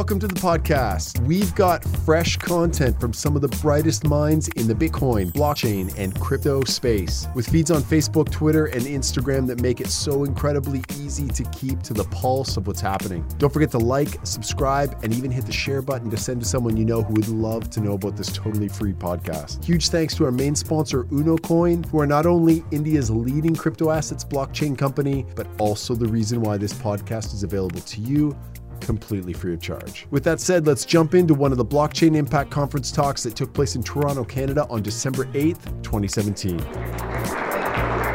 welcome 0.00 0.18
to 0.18 0.26
the 0.26 0.40
podcast. 0.40 1.20
We've 1.26 1.54
got 1.54 1.84
fresh 1.84 2.38
content 2.38 2.98
from 2.98 3.12
some 3.12 3.36
of 3.36 3.42
the 3.42 3.54
brightest 3.58 4.06
minds 4.06 4.48
in 4.56 4.66
the 4.66 4.74
Bitcoin, 4.74 5.30
blockchain, 5.30 5.94
and 5.98 6.18
crypto 6.18 6.64
space, 6.64 7.28
with 7.34 7.46
feeds 7.46 7.70
on 7.70 7.82
Facebook, 7.82 8.30
Twitter, 8.30 8.64
and 8.64 8.80
Instagram 8.80 9.46
that 9.48 9.60
make 9.60 9.78
it 9.78 9.88
so 9.88 10.24
incredibly 10.24 10.82
easy 10.92 11.28
to 11.28 11.44
keep 11.50 11.82
to 11.82 11.92
the 11.92 12.04
pulse 12.04 12.56
of 12.56 12.66
what's 12.66 12.80
happening. 12.80 13.22
Don't 13.36 13.52
forget 13.52 13.70
to 13.72 13.78
like, 13.78 14.18
subscribe, 14.22 14.98
and 15.02 15.12
even 15.12 15.30
hit 15.30 15.44
the 15.44 15.52
share 15.52 15.82
button 15.82 16.08
to 16.08 16.16
send 16.16 16.40
to 16.40 16.48
someone 16.48 16.78
you 16.78 16.86
know 16.86 17.02
who 17.02 17.12
would 17.12 17.28
love 17.28 17.68
to 17.68 17.80
know 17.80 17.92
about 17.92 18.16
this 18.16 18.32
totally 18.32 18.68
free 18.68 18.94
podcast. 18.94 19.62
Huge 19.62 19.90
thanks 19.90 20.14
to 20.14 20.24
our 20.24 20.32
main 20.32 20.54
sponsor, 20.54 21.04
UnoCoin, 21.04 21.84
who 21.90 22.00
are 22.00 22.06
not 22.06 22.24
only 22.24 22.64
India's 22.70 23.10
leading 23.10 23.54
crypto 23.54 23.90
assets 23.90 24.24
blockchain 24.24 24.78
company, 24.78 25.26
but 25.36 25.46
also 25.58 25.94
the 25.94 26.08
reason 26.08 26.40
why 26.40 26.56
this 26.56 26.72
podcast 26.72 27.34
is 27.34 27.42
available 27.42 27.82
to 27.82 28.00
you 28.00 28.34
completely 28.80 29.32
free 29.32 29.54
of 29.54 29.60
charge. 29.60 30.06
With 30.10 30.24
that 30.24 30.40
said, 30.40 30.66
let's 30.66 30.84
jump 30.84 31.14
into 31.14 31.34
one 31.34 31.52
of 31.52 31.58
the 31.58 31.64
Blockchain 31.64 32.16
Impact 32.16 32.50
Conference 32.50 32.90
talks 32.90 33.22
that 33.22 33.36
took 33.36 33.52
place 33.52 33.76
in 33.76 33.82
Toronto, 33.82 34.24
Canada 34.24 34.66
on 34.68 34.82
December 34.82 35.26
8th, 35.26 35.64
2017. 35.82 36.60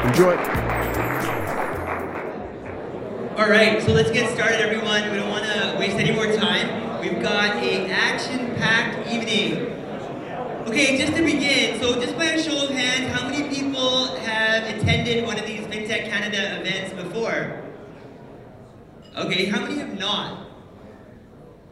Enjoy. 0.06 0.36
All 3.38 3.50
right, 3.50 3.82
so 3.82 3.92
let's 3.92 4.12
get 4.12 4.34
started, 4.34 4.62
everyone. 4.62 5.12
We 5.12 5.18
don't 5.18 5.30
want 5.30 5.46
to 5.46 5.76
waste 5.78 5.98
any 5.98 6.12
more 6.12 6.32
time. 6.34 7.02
We've 7.02 7.22
got 7.22 7.58
a 7.58 7.90
action-packed 7.90 9.08
evening. 9.12 9.72
Okay, 10.68 10.98
just 10.98 11.16
to 11.16 11.24
begin, 11.24 11.80
so 11.80 12.00
just 12.02 12.16
by 12.18 12.26
a 12.26 12.42
show 12.42 12.64
of 12.64 12.72
hands, 12.72 13.12
how 13.14 13.30
many 13.30 13.48
people 13.54 14.16
have 14.18 14.64
attended 14.64 15.26
one 15.26 15.38
of 15.38 15.46
these 15.46 15.62
FinTech 15.68 16.10
Canada 16.10 16.60
events 16.62 16.94
before? 16.94 17.62
Okay, 19.18 19.46
how 19.46 19.62
many 19.62 19.78
have 19.80 19.98
not? 20.00 20.45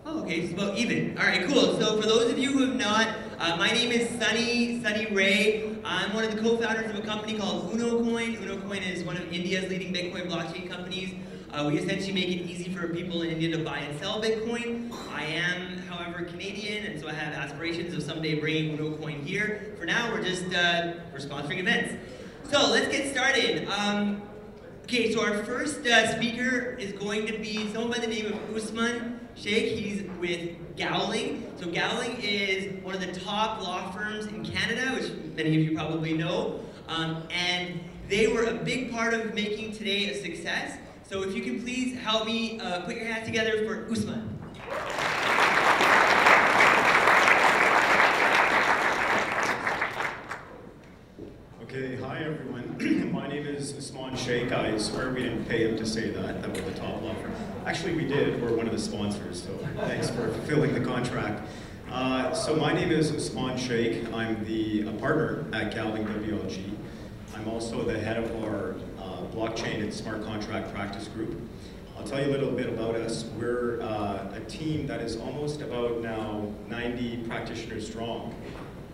Oh, 0.05 0.21
okay, 0.23 0.41
it's 0.41 0.51
about 0.53 0.77
even. 0.77 1.17
All 1.17 1.23
right, 1.23 1.47
cool. 1.47 1.79
So 1.79 2.01
for 2.01 2.05
those 2.05 2.29
of 2.29 2.37
you 2.37 2.51
who 2.51 2.65
have 2.65 2.75
not, 2.75 3.07
uh, 3.39 3.55
my 3.55 3.71
name 3.71 3.89
is 3.89 4.09
Sunny, 4.19 4.81
Sunny 4.81 5.05
Ray. 5.05 5.77
I'm 5.85 6.13
one 6.13 6.25
of 6.25 6.35
the 6.35 6.41
co-founders 6.41 6.89
of 6.91 6.97
a 6.97 7.07
company 7.07 7.37
called 7.37 7.71
UnoCoin. 7.71 8.37
UnoCoin 8.37 8.85
is 8.85 9.05
one 9.05 9.15
of 9.15 9.31
India's 9.31 9.69
leading 9.69 9.93
Bitcoin 9.93 10.29
blockchain 10.29 10.69
companies. 10.69 11.13
Uh, 11.53 11.69
we 11.71 11.79
essentially 11.79 12.11
make 12.11 12.27
it 12.27 12.41
easy 12.41 12.69
for 12.73 12.89
people 12.89 13.21
in 13.21 13.29
India 13.29 13.55
to 13.55 13.63
buy 13.63 13.77
and 13.77 13.97
sell 13.97 14.21
Bitcoin. 14.21 14.91
I 15.13 15.23
am, 15.23 15.77
however, 15.83 16.25
Canadian, 16.25 16.85
and 16.85 16.99
so 16.99 17.07
I 17.07 17.13
have 17.13 17.33
aspirations 17.33 17.93
of 17.93 18.03
someday 18.03 18.35
bringing 18.35 18.77
UnoCoin 18.77 19.23
here. 19.23 19.73
For 19.79 19.85
now, 19.85 20.11
we're 20.11 20.23
just 20.23 20.53
uh, 20.53 20.95
we're 21.13 21.19
sponsoring 21.19 21.59
events. 21.59 21.93
So 22.51 22.69
let's 22.71 22.89
get 22.89 23.09
started. 23.09 23.69
Um, 23.69 24.21
okay, 24.83 25.13
so 25.13 25.23
our 25.25 25.45
first 25.45 25.87
uh, 25.87 26.13
speaker 26.13 26.75
is 26.77 26.91
going 26.91 27.25
to 27.27 27.37
be 27.37 27.71
someone 27.71 27.91
by 27.91 27.99
the 27.99 28.07
name 28.07 28.25
of 28.25 28.53
Usman 28.53 29.21
Sheikh. 29.35 29.77
He's 29.77 30.03
with 30.19 30.77
Gowling. 30.77 31.51
So 31.59 31.69
Gowling 31.71 32.17
is 32.21 32.83
one 32.83 32.95
of 32.95 33.01
the 33.01 33.19
top 33.19 33.61
law 33.61 33.91
firms 33.91 34.27
in 34.27 34.45
Canada, 34.45 34.91
which 34.93 35.11
many 35.35 35.49
of 35.49 35.63
you 35.63 35.75
probably 35.75 36.13
know. 36.13 36.59
Um, 36.87 37.23
and 37.29 37.79
they 38.09 38.27
were 38.27 38.43
a 38.43 38.53
big 38.53 38.91
part 38.91 39.13
of 39.13 39.33
making 39.33 39.73
today 39.73 40.09
a 40.09 40.21
success. 40.21 40.77
So 41.09 41.23
if 41.23 41.35
you 41.35 41.41
can 41.41 41.61
please 41.61 41.97
help 41.99 42.25
me 42.25 42.59
uh, 42.59 42.81
put 42.81 42.95
your 42.95 43.05
hands 43.05 43.25
together 43.25 43.65
for 43.65 43.91
Usman. 43.91 44.29
Okay, 51.63 51.95
hi 51.95 52.23
everyone. 52.23 53.11
My 53.11 53.27
name 53.27 53.47
is 53.47 53.75
Usman 53.75 54.15
Sheikh. 54.15 54.51
I 54.51 54.77
swear 54.77 55.11
we 55.11 55.23
didn't 55.23 55.45
pay 55.45 55.67
him 55.67 55.77
to 55.77 55.85
say 55.85 56.09
that, 56.09 56.41
that 56.41 56.53
we're 56.53 56.61
the 56.61 56.79
top 56.79 57.01
law 57.01 57.13
firm. 57.15 57.52
Actually, 57.65 57.95
we 57.95 58.05
did. 58.05 58.41
We're 58.41 58.53
one 58.53 58.67
of 58.67 58.73
the 58.73 58.79
sponsors, 58.79 59.41
so 59.41 59.57
thanks 59.77 60.09
for 60.09 60.27
fulfilling 60.27 60.73
the 60.73 60.81
contract. 60.81 61.47
Uh, 61.89 62.33
so 62.33 62.55
my 62.57 62.73
name 62.73 62.91
is 62.91 63.09
Usman 63.13 63.57
Sheikh. 63.57 64.11
I'm 64.13 64.43
the 64.43 64.83
partner 64.99 65.45
at 65.53 65.73
Gowling 65.73 66.05
WLG. 66.05 66.73
I'm 67.33 67.47
also 67.47 67.83
the 67.83 67.97
head 67.97 68.17
of 68.17 68.43
our 68.43 68.75
uh, 68.99 69.21
blockchain 69.33 69.81
and 69.81 69.93
smart 69.93 70.25
contract 70.25 70.73
practice 70.73 71.07
group. 71.07 71.39
I'll 71.97 72.03
tell 72.03 72.19
you 72.21 72.27
a 72.27 72.33
little 72.33 72.51
bit 72.51 72.67
about 72.67 72.95
us. 72.95 73.23
We're 73.39 73.81
uh, 73.81 74.33
a 74.35 74.41
team 74.41 74.85
that 74.87 74.99
is 74.99 75.15
almost 75.15 75.61
about 75.61 76.01
now 76.01 76.51
90 76.67 77.23
practitioners 77.27 77.87
strong 77.87 78.35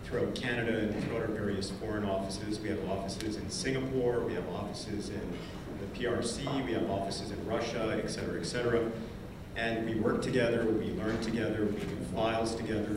throughout 0.04 0.34
Canada 0.36 0.78
and 0.78 1.04
throughout 1.04 1.22
our 1.22 1.28
various 1.28 1.70
foreign 1.70 2.04
offices. 2.04 2.60
We 2.60 2.68
have 2.68 2.88
offices 2.88 3.36
in 3.36 3.50
Singapore, 3.50 4.20
we 4.20 4.34
have 4.34 4.48
offices 4.50 5.08
in 5.08 5.38
the 5.80 5.86
PRC, 5.98 6.64
we 6.64 6.72
have 6.72 6.88
offices 6.90 7.30
in 7.30 7.46
Russia, 7.46 8.00
et 8.02 8.08
cetera, 8.08 8.40
et 8.40 8.44
cetera. 8.44 8.90
And 9.56 9.86
we 9.88 9.96
work 9.96 10.22
together, 10.22 10.64
we 10.66 10.92
learn 10.92 11.20
together, 11.20 11.64
we 11.64 11.80
do 11.80 11.96
files 12.14 12.54
together. 12.54 12.96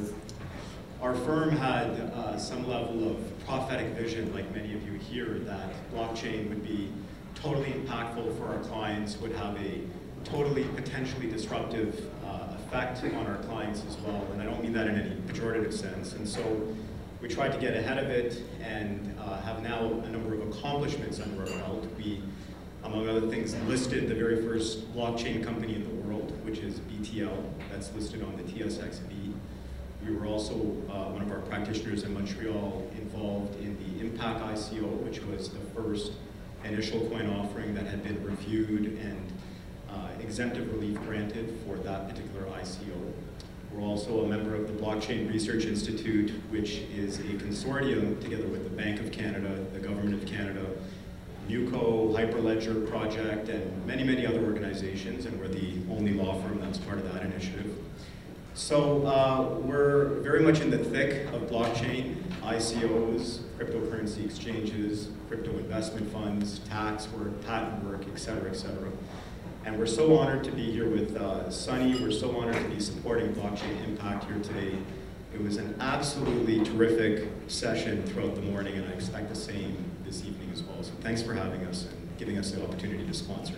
Our 1.01 1.15
firm 1.15 1.51
had 1.51 1.89
uh, 1.89 2.37
some 2.37 2.67
level 2.67 3.09
of 3.09 3.45
prophetic 3.45 3.87
vision, 3.87 4.33
like 4.33 4.53
many 4.55 4.73
of 4.73 4.85
you 4.85 4.93
here, 4.93 5.39
that 5.39 5.73
blockchain 5.93 6.47
would 6.49 6.63
be 6.63 6.89
totally 7.35 7.71
impactful 7.71 8.37
for 8.37 8.47
our 8.47 8.59
clients, 8.59 9.17
would 9.17 9.33
have 9.33 9.57
a 9.57 9.81
totally 10.23 10.63
potentially 10.75 11.27
disruptive 11.27 12.09
uh, 12.25 12.55
effect 12.55 13.03
on 13.03 13.27
our 13.27 13.37
clients 13.43 13.83
as 13.89 13.97
well. 13.97 14.25
And 14.31 14.41
I 14.41 14.45
don't 14.45 14.61
mean 14.61 14.73
that 14.73 14.87
in 14.87 14.95
any 14.95 15.15
pejorative 15.27 15.73
sense. 15.73 16.13
And 16.13 16.27
so 16.27 16.65
we 17.21 17.27
tried 17.27 17.51
to 17.51 17.57
get 17.57 17.75
ahead 17.75 17.97
of 17.97 18.09
it 18.09 18.41
and 18.61 19.15
uh, 19.19 19.41
have 19.41 19.61
now 19.61 19.85
a 19.85 20.09
number 20.09 20.33
of 20.33 20.41
accomplishments 20.47 21.19
under 21.19 21.41
our 21.41 21.47
belt. 21.59 21.85
We 21.97 22.21
among 22.83 23.07
other 23.09 23.27
things, 23.27 23.55
listed 23.67 24.07
the 24.09 24.15
very 24.15 24.41
first 24.41 24.93
blockchain 24.93 25.43
company 25.43 25.75
in 25.75 25.83
the 25.83 26.07
world, 26.07 26.31
which 26.45 26.59
is 26.59 26.79
BTL, 26.81 27.43
that's 27.71 27.93
listed 27.93 28.23
on 28.23 28.35
the 28.35 28.43
TSXV. 28.43 29.33
We 30.05 30.13
were 30.13 30.25
also, 30.25 30.53
uh, 30.53 31.11
one 31.11 31.21
of 31.21 31.31
our 31.31 31.39
practitioners 31.39 32.03
in 32.03 32.13
Montreal, 32.13 32.89
involved 32.97 33.55
in 33.61 33.77
the 33.77 34.03
Impak 34.05 34.41
ICO, 34.53 34.85
which 35.03 35.23
was 35.23 35.49
the 35.49 35.59
first 35.73 36.11
initial 36.65 36.99
coin 37.09 37.29
offering 37.29 37.73
that 37.73 37.85
had 37.85 38.03
been 38.03 38.21
reviewed 38.23 38.97
and 38.99 39.31
uh, 39.89 40.07
exemptive 40.19 40.71
relief 40.73 40.99
granted 41.03 41.57
for 41.65 41.77
that 41.77 42.09
particular 42.09 42.45
ICO. 42.47 43.13
We're 43.71 43.87
also 43.87 44.23
a 44.25 44.27
member 44.27 44.55
of 44.55 44.67
the 44.67 44.73
Blockchain 44.73 45.31
Research 45.31 45.65
Institute, 45.65 46.31
which 46.49 46.81
is 46.95 47.19
a 47.19 47.23
consortium 47.23 48.21
together 48.21 48.45
with 48.45 48.63
the 48.63 48.69
Bank 48.69 48.99
of 48.99 49.11
Canada, 49.11 49.65
the 49.73 49.79
Government 49.79 50.21
of 50.21 50.27
Canada, 50.27 50.65
NewCo, 51.49 52.13
Hyperledger 52.13 52.89
Project, 52.89 53.49
and 53.49 53.85
many, 53.85 54.03
many 54.03 54.25
other 54.25 54.43
organizations, 54.43 55.25
and 55.25 55.39
we're 55.39 55.47
the 55.47 55.73
only 55.91 56.13
law 56.13 56.41
firm 56.41 56.59
that's 56.61 56.77
part 56.77 56.97
of 56.97 57.13
that 57.13 57.23
initiative. 57.23 57.75
So 58.53 59.05
uh, 59.05 59.59
we're 59.59 60.19
very 60.21 60.41
much 60.41 60.61
in 60.61 60.69
the 60.69 60.77
thick 60.77 61.25
of 61.33 61.43
blockchain, 61.43 62.21
ICOs, 62.43 63.39
cryptocurrency 63.57 64.25
exchanges, 64.25 65.09
crypto 65.27 65.51
investment 65.57 66.11
funds, 66.13 66.59
tax 66.59 67.07
work, 67.09 67.43
patent 67.45 67.83
work, 67.83 68.05
et 68.13 68.19
cetera, 68.19 68.51
et 68.51 68.55
cetera. 68.55 68.89
And 69.65 69.79
we're 69.79 69.85
so 69.85 70.15
honored 70.17 70.43
to 70.43 70.51
be 70.51 70.71
here 70.71 70.89
with 70.89 71.15
uh, 71.15 71.49
Sunny. 71.49 71.99
We're 71.99 72.11
so 72.11 72.37
honored 72.37 72.61
to 72.61 72.69
be 72.69 72.79
supporting 72.79 73.33
Blockchain 73.33 73.83
Impact 73.87 74.25
here 74.25 74.39
today. 74.39 74.77
It 75.33 75.41
was 75.41 75.57
an 75.57 75.75
absolutely 75.79 76.63
terrific 76.63 77.29
session 77.47 78.03
throughout 78.03 78.35
the 78.35 78.41
morning, 78.41 78.75
and 78.75 78.87
I 78.87 78.91
expect 78.91 79.29
the 79.29 79.35
same 79.35 79.92
this 80.13 80.25
evening 80.27 80.49
as 80.53 80.61
well. 80.61 80.83
So 80.83 80.91
thanks 81.01 81.23
for 81.23 81.33
having 81.33 81.65
us 81.65 81.85
and 81.85 82.17
giving 82.19 82.37
us 82.37 82.51
the 82.51 82.63
opportunity 82.63 83.05
to 83.05 83.13
sponsor. 83.13 83.55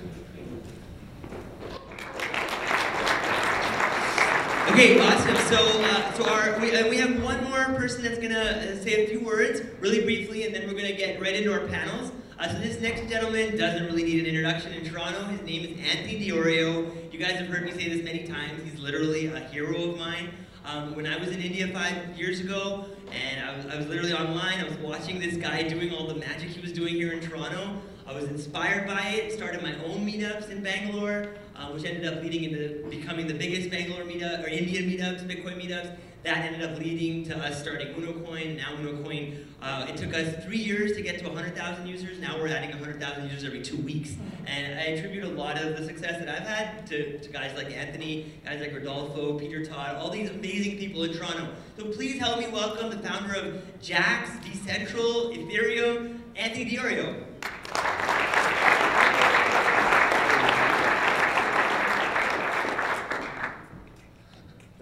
Okay, 4.72 5.00
awesome. 5.00 5.36
So, 5.48 5.58
uh, 5.84 6.14
so 6.14 6.30
our 6.30 6.60
we, 6.60 6.76
uh, 6.76 6.88
we 6.90 6.98
have 6.98 7.22
one 7.22 7.44
more 7.44 7.66
person 7.78 8.04
that's 8.04 8.20
gonna 8.20 8.36
uh, 8.36 8.84
say 8.84 9.06
a 9.06 9.08
few 9.08 9.20
words 9.20 9.62
really 9.82 10.04
briefly, 10.04 10.46
and 10.46 10.56
then 10.56 10.66
we're 10.68 10.80
gonna 10.80 10.94
get 10.94 11.22
right 11.22 11.36
into 11.36 11.52
our 11.52 11.68
panels. 11.68 12.12
Uh, 12.40 12.50
so 12.50 12.60
this 12.60 12.80
next 12.80 13.10
gentleman 13.10 13.58
doesn't 13.58 13.86
really 13.86 14.04
need 14.04 14.22
an 14.22 14.26
introduction 14.26 14.72
in 14.74 14.86
Toronto. 14.86 15.24
His 15.26 15.42
name 15.42 15.66
is 15.66 15.80
Anthony 15.90 16.20
Di 16.20 16.30
Iorio. 16.30 17.14
You 17.14 17.20
guys 17.20 17.34
have 17.34 17.48
heard 17.48 17.66
me 17.66 17.72
say 17.72 17.90
this 17.90 18.04
many 18.04 18.28
times. 18.28 18.64
He's 18.64 18.80
literally 18.80 19.28
a 19.28 19.40
hero 19.40 19.92
of 19.92 19.98
mine. 19.98 20.30
Um, 20.66 20.96
when 20.96 21.06
I 21.06 21.18
was 21.18 21.30
in 21.30 21.42
India 21.42 21.68
five 21.68 22.18
years 22.18 22.40
ago, 22.40 22.86
and 23.12 23.44
I 23.44 23.56
was, 23.56 23.66
I 23.66 23.78
was 23.78 23.88
literally 23.88 24.14
online, 24.14 24.60
I 24.60 24.64
was 24.64 24.78
watching 24.78 25.20
this 25.20 25.38
guy 25.38 25.64
doing 25.64 25.94
all 25.94 26.08
the 26.08 26.16
magic 26.16 26.50
he 26.50 26.62
was 26.62 26.72
doing 26.72 26.96
here 26.96 27.14
in 27.14 27.22
Toronto. 27.22 27.82
I 28.08 28.14
was 28.14 28.26
inspired 28.26 28.86
by 28.86 29.02
it, 29.02 29.32
started 29.32 29.64
my 29.64 29.74
own 29.84 30.06
meetups 30.06 30.52
in 30.52 30.62
Bangalore, 30.62 31.30
uh, 31.56 31.70
which 31.70 31.86
ended 31.86 32.06
up 32.06 32.22
leading 32.22 32.44
into 32.44 32.86
becoming 32.88 33.26
the 33.26 33.34
biggest 33.34 33.72
Bangalore 33.72 34.04
meetup, 34.04 34.44
or 34.44 34.48
Indian 34.48 34.88
meetups, 34.88 35.26
Bitcoin 35.28 35.60
meetups. 35.60 35.96
That 36.22 36.46
ended 36.46 36.62
up 36.62 36.78
leading 36.78 37.24
to 37.26 37.38
us 37.38 37.60
starting 37.60 37.96
UnoCoin. 37.96 38.58
Now 38.58 38.76
UnoCoin, 38.76 39.44
uh, 39.62 39.88
it 39.90 39.98
took 39.98 40.14
us 40.14 40.44
three 40.46 40.58
years 40.58 40.94
to 40.94 41.02
get 41.02 41.18
to 41.20 41.26
100,000 41.26 41.88
users. 41.88 42.20
Now 42.20 42.38
we're 42.38 42.48
adding 42.50 42.70
100,000 42.70 43.24
users 43.24 43.44
every 43.44 43.64
two 43.64 43.78
weeks. 43.78 44.14
And 44.46 44.80
I 44.80 44.84
attribute 44.84 45.24
a 45.24 45.30
lot 45.30 45.60
of 45.60 45.76
the 45.76 45.84
success 45.84 46.20
that 46.24 46.30
I've 46.30 46.48
had 46.48 46.86
to, 46.88 47.18
to 47.18 47.30
guys 47.30 47.56
like 47.56 47.72
Anthony, 47.76 48.34
guys 48.44 48.60
like 48.60 48.74
Rodolfo, 48.74 49.40
Peter 49.40 49.66
Todd, 49.66 49.96
all 49.96 50.12
these 50.12 50.30
amazing 50.30 50.78
people 50.78 51.04
in 51.04 51.14
Toronto. 51.14 51.48
So 51.78 51.86
please 51.86 52.20
help 52.20 52.40
me 52.40 52.48
welcome 52.50 52.92
the 52.92 53.08
founder 53.08 53.34
of 53.34 53.64
Jaxx, 53.82 54.44
Decentral, 54.44 55.36
Ethereum, 55.36 56.20
Anthony 56.36 56.66
Di 56.66 56.78
Iorio. 56.78 57.25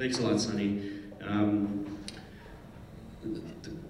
Thanks 0.03 0.19
a 0.19 0.27
lot, 0.27 0.41
Sunny. 0.41 0.81
Um, 1.25 1.97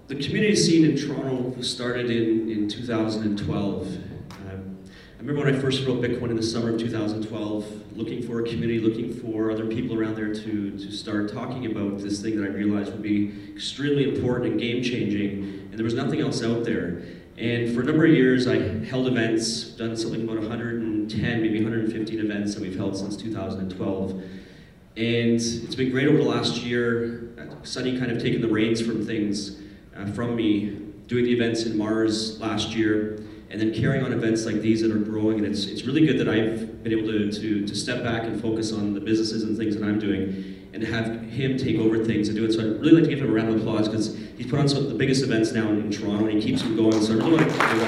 the, 0.08 0.14
community 0.14 0.56
scene 0.56 0.86
in 0.86 0.96
Toronto 0.96 1.60
started 1.64 2.12
in, 2.12 2.52
in 2.52 2.70
2012. 2.70 3.88
Um, 3.88 3.98
I 4.38 5.20
remember 5.20 5.44
when 5.44 5.56
I 5.56 5.60
first 5.60 5.88
wrote 5.88 6.04
Bitcoin 6.04 6.30
in 6.30 6.36
the 6.36 6.44
summer 6.44 6.70
of 6.70 6.80
2012, 6.80 7.98
looking 7.98 8.22
for 8.22 8.42
a 8.42 8.48
community, 8.48 8.80
looking 8.80 9.12
for 9.12 9.50
other 9.50 9.66
people 9.66 10.00
around 10.00 10.16
there 10.16 10.36
to, 10.36 10.78
to 10.78 10.92
start 10.92 11.34
talking 11.34 11.66
about 11.66 11.98
this 11.98 12.22
thing 12.22 12.40
that 12.40 12.48
I 12.48 12.54
realized 12.54 12.92
would 12.92 13.02
be 13.02 13.34
extremely 13.52 14.04
important 14.04 14.52
and 14.52 14.60
game 14.60 14.84
changing, 14.84 15.68
and 15.72 15.80
there 15.80 15.84
was 15.84 15.96
nothing 15.96 16.22
else 16.22 16.44
out 16.44 16.64
there. 16.64 17.02
And 17.40 17.74
for 17.74 17.82
a 17.82 17.86
number 17.86 18.06
of 18.06 18.12
years, 18.12 18.46
I 18.46 18.60
held 18.86 19.08
events, 19.08 19.64
done 19.64 19.98
something 19.98 20.22
about 20.22 20.38
110, 20.42 21.42
maybe 21.42 21.64
115 21.64 22.20
events 22.20 22.54
that 22.54 22.62
we've 22.62 22.78
held 22.78 22.96
since 22.96 23.18
2012. 23.18 24.24
And 24.96 25.36
it's 25.36 25.74
been 25.74 25.90
great 25.90 26.08
over 26.08 26.18
the 26.18 26.24
last 26.24 26.62
year. 26.62 27.34
Sunny 27.64 27.98
kind 27.98 28.12
of 28.12 28.22
taken 28.22 28.42
the 28.42 28.48
reins 28.48 28.80
from 28.80 29.04
things 29.06 29.60
uh, 29.98 30.06
from 30.08 30.36
me, 30.36 30.78
doing 31.08 31.26
the 31.26 31.34
events 31.34 31.64
in 31.64 31.76
Mars 31.76 32.40
last 32.40 32.76
year, 32.76 33.24
and 33.50 33.60
then 33.60 33.74
carrying 33.74 34.06
on 34.06 34.14
events 34.14 34.46
like 34.46 34.62
these 34.62 34.82
that 34.82 34.92
are 34.92 35.00
growing. 35.00 35.40
And 35.40 35.48
it's, 35.48 35.66
it's 35.66 35.84
really 35.84 36.06
good 36.06 36.20
that 36.20 36.30
I've 36.30 36.84
been 36.84 36.92
able 36.92 37.08
to, 37.08 37.32
to, 37.32 37.66
to 37.66 37.76
step 37.76 38.04
back 38.04 38.24
and 38.24 38.40
focus 38.40 38.72
on 38.72 38.94
the 38.94 39.00
businesses 39.00 39.44
and 39.44 39.58
things 39.58 39.76
that 39.76 39.84
I'm 39.84 39.98
doing 39.98 40.70
and 40.74 40.84
have 40.84 41.22
him 41.30 41.58
take 41.58 41.78
over 41.78 42.04
things 42.04 42.28
and 42.28 42.38
do 42.38 42.46
it. 42.46 42.54
So 42.54 42.60
I'd 42.60 42.80
really 42.80 42.92
like 42.92 43.04
to 43.06 43.10
give 43.10 43.20
him 43.20 43.30
a 43.30 43.34
round 43.34 43.50
of 43.50 43.62
applause 43.62 43.88
because 43.88 44.16
he's 44.38 44.46
put 44.48 44.60
on 44.60 44.68
some 44.68 44.80
of 44.80 44.90
the 44.90 44.96
biggest 44.96 45.24
events 45.24 45.52
now 45.54 45.70
in, 45.70 45.82
in 45.82 45.92
Toronto 45.92 46.28
and 46.28 46.42
he 46.42 46.50
keeps 46.50 46.62
them 46.62 46.76
going. 46.76 47.02
So 47.02 47.14
I 47.14 47.16
really 47.18 47.32
want 47.32 47.50
to 47.50 47.58
give 47.58 47.60
him 47.60 47.80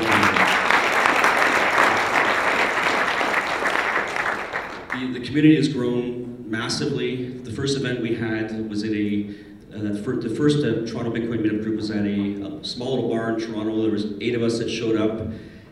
the, 5.14 5.20
the 5.20 5.26
community 5.26 5.56
has 5.56 5.68
grown 5.68 6.35
massively. 6.46 7.30
The 7.40 7.52
first 7.52 7.78
event 7.78 8.02
we 8.02 8.16
had 8.16 8.70
was 8.70 8.84
at 8.84 8.92
a 8.92 9.36
uh, 9.76 9.80
the 9.80 10.34
first 10.38 10.60
uh, 10.60 10.86
Toronto 10.86 11.12
Bitcoin 11.12 11.44
Meetup 11.44 11.62
group 11.62 11.76
was 11.76 11.92
at 11.92 12.06
a, 12.06 12.60
a, 12.60 12.64
small 12.64 12.96
little 12.96 13.10
bar 13.10 13.32
in 13.32 13.40
Toronto. 13.42 13.82
There 13.82 13.92
was 13.92 14.14
eight 14.22 14.34
of 14.34 14.42
us 14.42 14.58
that 14.60 14.70
showed 14.70 14.96
up, 14.96 15.28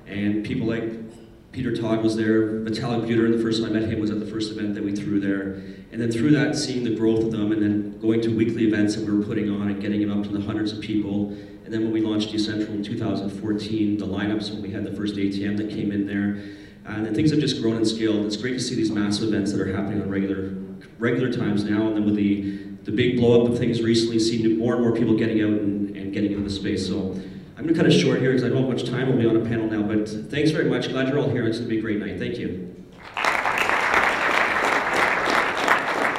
and 0.07 0.43
people 0.43 0.67
like 0.67 0.91
Peter 1.53 1.73
Todd 1.73 2.03
was 2.03 2.17
there. 2.17 2.59
Vitalik 2.65 3.07
Buterin, 3.07 3.31
the 3.37 3.41
first 3.41 3.61
time 3.61 3.71
I 3.71 3.79
met 3.79 3.89
him, 3.89 4.01
was 4.01 4.11
at 4.11 4.19
the 4.19 4.25
first 4.25 4.51
event 4.51 4.75
that 4.75 4.83
we 4.83 4.93
threw 4.93 5.21
there. 5.21 5.63
And 5.93 6.01
then 6.01 6.11
through 6.11 6.31
that, 6.31 6.57
seeing 6.57 6.83
the 6.83 6.95
growth 6.95 7.23
of 7.23 7.31
them, 7.31 7.53
and 7.53 7.61
then 7.61 7.99
going 8.01 8.19
to 8.21 8.35
weekly 8.35 8.65
events 8.65 8.95
that 8.95 9.05
we 9.05 9.17
were 9.17 9.23
putting 9.23 9.49
on 9.49 9.69
and 9.69 9.79
getting 9.79 10.01
them 10.05 10.11
up 10.11 10.25
to 10.25 10.33
the 10.33 10.41
hundreds 10.41 10.73
of 10.73 10.81
people. 10.81 11.29
And 11.63 11.73
then 11.73 11.83
when 11.83 11.93
we 11.93 12.01
launched 12.01 12.33
Decentral 12.33 12.71
in 12.71 12.83
2014, 12.83 13.97
the 13.97 14.05
lineups 14.05 14.51
when 14.51 14.61
we 14.61 14.71
had 14.71 14.83
the 14.83 14.93
first 14.93 15.15
ATM 15.15 15.55
that 15.57 15.69
came 15.69 15.91
in 15.91 16.05
there. 16.07 16.43
And 16.85 17.05
then 17.05 17.15
things 17.15 17.31
have 17.31 17.39
just 17.39 17.61
grown 17.61 17.77
and 17.77 17.87
scaled. 17.87 18.25
It's 18.25 18.35
great 18.35 18.53
to 18.53 18.59
see 18.59 18.75
these 18.75 18.91
massive 18.91 19.29
events 19.29 19.53
that 19.53 19.61
are 19.61 19.73
happening 19.73 20.01
on 20.01 20.09
regular 20.09 20.49
regular 20.99 21.31
times 21.31 21.63
now. 21.63 21.87
And 21.87 21.97
then 21.97 22.05
with 22.05 22.15
the, 22.15 22.41
the 22.83 22.91
big 22.91 23.17
blow 23.17 23.41
up 23.43 23.49
of 23.49 23.57
things 23.57 23.81
recently, 23.81 24.19
seeing 24.19 24.57
more 24.57 24.73
and 24.73 24.83
more 24.83 24.93
people 24.93 25.17
getting 25.17 25.41
out 25.41 25.49
and, 25.49 25.95
and 25.95 26.13
getting 26.13 26.31
into 26.31 26.43
the 26.43 26.49
space. 26.49 26.87
So 26.87 27.19
I'm 27.57 27.67
to 27.67 27.73
cut 27.73 27.85
it 27.85 27.91
short 27.91 28.19
here 28.19 28.31
because 28.31 28.43
I 28.43 28.49
don't 28.49 28.63
have 28.63 28.69
much 28.69 28.89
time. 28.89 29.07
We'll 29.07 29.17
be 29.17 29.25
on 29.27 29.37
a 29.37 29.47
panel 29.47 29.67
now. 29.67 29.83
But 29.83 30.09
thanks 30.31 30.51
very 30.51 30.69
much. 30.69 30.89
Glad 30.89 31.07
you're 31.09 31.19
all 31.19 31.29
here. 31.29 31.45
It's 31.45 31.59
to 31.59 31.65
be 31.65 31.77
a 31.77 31.81
great 31.81 31.99
night. 31.99 32.19
Thank 32.19 32.37
you. 32.37 32.69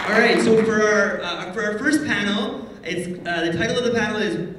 All 0.07 0.21
right, 0.21 0.41
so 0.41 0.63
for 0.65 0.81
our, 0.81 1.21
uh, 1.23 1.53
for 1.53 1.65
our 1.65 1.79
first 1.79 2.05
panel, 2.05 2.69
it's, 2.85 3.09
uh, 3.27 3.51
the 3.51 3.59
title 3.59 3.79
of 3.79 3.85
the 3.85 3.99
panel 3.99 4.21
is 4.21 4.55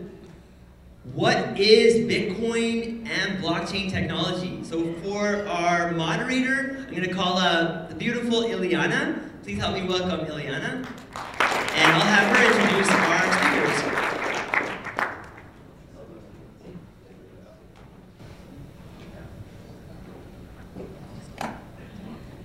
What 1.14 1.58
is 1.58 1.96
Bitcoin 2.12 3.08
and 3.08 3.42
Blockchain 3.42 3.90
Technology? 3.90 4.64
So 4.64 4.92
for 4.96 5.48
our 5.48 5.92
moderator, 5.92 6.86
I'm 6.90 6.96
to 6.96 7.14
call 7.14 7.38
uh, 7.38 7.88
the 7.88 7.96
beautiful 7.96 8.42
Ileana. 8.42 9.30
Please 9.46 9.60
help 9.60 9.76
me 9.76 9.84
welcome 9.88 10.26
Ileana. 10.26 10.88
And 11.14 11.92
I'll 11.94 12.02
have 12.02 12.36
her 12.36 12.46
introduce 12.50 12.90
our 12.90 13.26
speakers. 13.32 13.78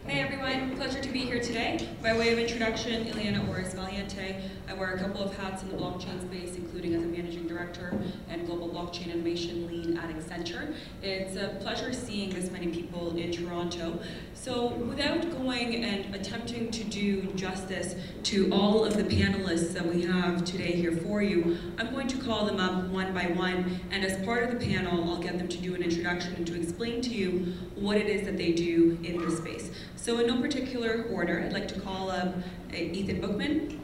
Hey 0.06 0.20
everyone, 0.20 0.76
pleasure 0.76 1.00
to 1.00 1.08
be 1.08 1.20
here 1.20 1.40
today. 1.40 1.88
By 2.02 2.12
way 2.30 2.44
of 2.44 2.48
introduction, 2.48 3.06
Ileana 3.06 3.48
Oris 3.48 3.74
Valiente. 3.74 4.40
I 4.68 4.74
wear 4.74 4.92
a 4.92 4.98
couple 4.98 5.20
of 5.20 5.36
hats 5.36 5.64
in 5.64 5.68
the 5.68 5.76
blockchain 5.76 6.20
space, 6.20 6.54
including 6.54 6.94
as 6.94 7.02
a 7.02 7.06
managing 7.06 7.48
director 7.48 7.92
and 8.28 8.46
global 8.46 8.68
blockchain 8.68 9.12
innovation 9.12 9.66
lead 9.66 9.98
at 9.98 10.10
Accenture. 10.10 10.72
It's 11.02 11.34
a 11.34 11.56
pleasure 11.60 11.92
seeing 11.92 12.30
this 12.30 12.48
many 12.52 12.68
people 12.68 13.16
in 13.16 13.32
Toronto. 13.32 13.98
So 14.34 14.68
without 14.68 15.28
going 15.32 15.84
and 15.84 16.14
attempting 16.14 16.70
to 16.70 16.84
do 16.84 17.22
justice 17.32 17.96
to 18.24 18.48
all 18.52 18.84
of 18.84 18.96
the 18.96 19.02
panelists 19.02 19.72
that 19.72 19.84
we 19.84 20.02
have 20.02 20.44
today 20.44 20.70
here 20.70 20.92
for 20.92 21.22
you, 21.22 21.58
I'm 21.78 21.90
going 21.92 22.06
to 22.06 22.18
call 22.18 22.46
them 22.46 22.60
up 22.60 22.84
one 22.90 23.12
by 23.12 23.26
one, 23.26 23.80
and 23.90 24.04
as 24.04 24.24
part 24.24 24.44
of 24.44 24.56
the 24.56 24.64
panel, 24.64 25.10
I'll 25.10 25.20
get 25.20 25.36
them 25.36 25.48
to 25.48 25.58
do 25.58 25.74
an 25.74 25.82
introduction 25.82 26.36
and 26.36 26.46
to 26.46 26.54
explain 26.54 27.00
to 27.02 27.10
you 27.10 27.54
what 27.74 27.96
it 27.96 28.06
is 28.06 28.24
that 28.26 28.36
they 28.36 28.52
do 28.52 28.98
in 29.02 29.18
this 29.18 29.38
space. 29.38 29.72
So 30.02 30.18
in 30.18 30.28
no 30.28 30.40
particular 30.40 31.04
order, 31.12 31.42
I'd 31.44 31.52
like 31.52 31.68
to 31.68 31.78
call 31.78 32.10
up 32.10 32.34
uh, 32.72 32.76
Ethan 32.76 33.20
Buchman. 33.20 33.78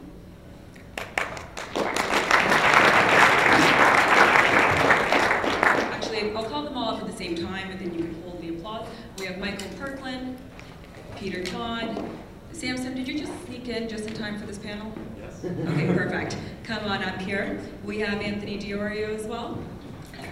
Actually, 5.92 6.32
I'll 6.32 6.44
call 6.44 6.62
them 6.62 6.74
all 6.74 6.94
up 6.94 7.02
at 7.02 7.06
the 7.06 7.16
same 7.16 7.34
time, 7.36 7.70
and 7.70 7.78
then 7.78 7.92
you 7.92 8.04
can 8.06 8.22
hold 8.22 8.40
the 8.40 8.48
applause. 8.48 8.88
We 9.18 9.26
have 9.26 9.36
Michael 9.36 9.68
Perklin, 9.78 10.36
Peter 11.16 11.44
Todd. 11.44 12.02
Samson, 12.50 12.94
did 12.94 13.06
you 13.06 13.19
just 13.19 13.32
sneak 13.44 13.69
in 13.69 13.86
just 13.86 14.06
in 14.06 14.14
time 14.14 14.38
for 14.38 14.46
this 14.46 14.56
panel? 14.56 14.90
Yes. 15.20 15.44
Okay, 15.44 15.86
perfect. 15.92 16.38
Come 16.64 16.82
on 16.84 17.04
up 17.04 17.20
here. 17.20 17.60
We 17.84 17.98
have 17.98 18.22
Anthony 18.22 18.56
Di 18.56 18.70
Iorio 18.70 19.14
as 19.14 19.26
well, 19.26 19.62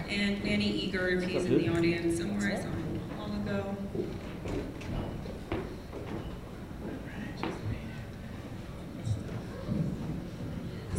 and 0.09 0.43
Manny 0.43 0.67
Eager 0.67 1.09
if 1.09 1.25
he's 1.25 1.45
in 1.45 1.59
the 1.59 1.69
audience 1.69 2.17
somewhere. 2.17 2.53
I 2.53 2.55
saw 2.55 2.69
him 2.69 3.01
long 3.19 3.47
ago. 3.47 3.77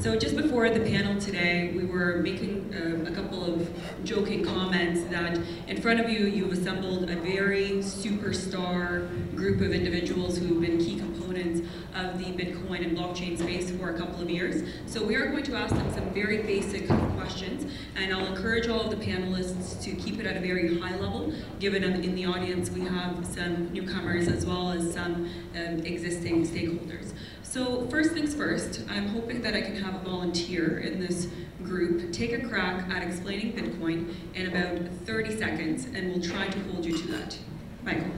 So 0.06 0.14
just 0.14 0.36
before 0.36 0.70
the 0.70 0.78
panel 0.78 1.20
today, 1.20 1.72
we 1.74 1.84
were 1.84 2.18
making 2.18 2.72
uh, 2.72 3.10
a 3.10 3.12
couple 3.12 3.44
of 3.44 3.68
joking 4.04 4.44
comments 4.44 5.02
that 5.10 5.36
in 5.66 5.82
front 5.82 5.98
of 5.98 6.08
you, 6.08 6.26
you've 6.26 6.52
assembled 6.52 7.10
a 7.10 7.16
very 7.16 7.78
superstar 7.78 9.34
group 9.34 9.60
of 9.62 9.72
individuals 9.72 10.38
who 10.38 10.46
have 10.46 10.60
been 10.60 10.78
key 10.78 10.96
components 10.96 11.68
of 11.96 12.20
the 12.20 12.26
Bitcoin 12.26 12.84
and 12.84 12.96
blockchain 12.96 13.36
space 13.36 13.68
for 13.72 13.90
a 13.90 13.98
couple 13.98 14.22
of 14.22 14.30
years. 14.30 14.62
So 14.86 15.04
we 15.04 15.16
are 15.16 15.26
going 15.26 15.42
to 15.42 15.56
ask 15.56 15.74
them 15.74 15.92
some 15.92 16.08
very 16.10 16.40
basic 16.40 16.86
questions, 17.16 17.68
and 17.96 18.14
I'll 18.14 18.26
encourage 18.26 18.68
all 18.68 18.82
of 18.82 18.90
the 18.90 19.04
panelists 19.04 19.82
to 19.82 19.90
keep 19.96 20.20
it 20.20 20.26
at 20.26 20.36
a 20.36 20.40
very 20.40 20.78
high 20.78 20.94
level, 20.98 21.32
given 21.58 21.82
in 21.82 22.14
the 22.14 22.26
audience 22.26 22.70
we 22.70 22.82
have 22.82 23.26
some 23.26 23.72
newcomers 23.72 24.28
as 24.28 24.46
well 24.46 24.70
as 24.70 24.94
some 24.94 25.28
um, 25.56 25.80
existing 25.80 26.46
stakeholders. 26.46 27.12
So 27.56 27.86
first 27.86 28.12
things 28.12 28.34
first, 28.34 28.82
I'm 28.90 29.08
hoping 29.08 29.40
that 29.40 29.54
I 29.54 29.62
can 29.62 29.76
have 29.76 29.94
a 29.94 29.98
volunteer 30.00 30.80
in 30.80 31.00
this 31.00 31.28
group 31.62 32.12
take 32.12 32.34
a 32.34 32.46
crack 32.46 32.86
at 32.90 33.02
explaining 33.02 33.54
Bitcoin 33.54 34.14
in 34.34 34.48
about 34.48 34.86
30 35.06 35.38
seconds, 35.38 35.86
and 35.86 36.12
we'll 36.12 36.22
try 36.22 36.48
to 36.48 36.58
hold 36.64 36.84
you 36.84 36.94
to 36.98 37.06
that. 37.12 37.38
Michael. 37.82 38.10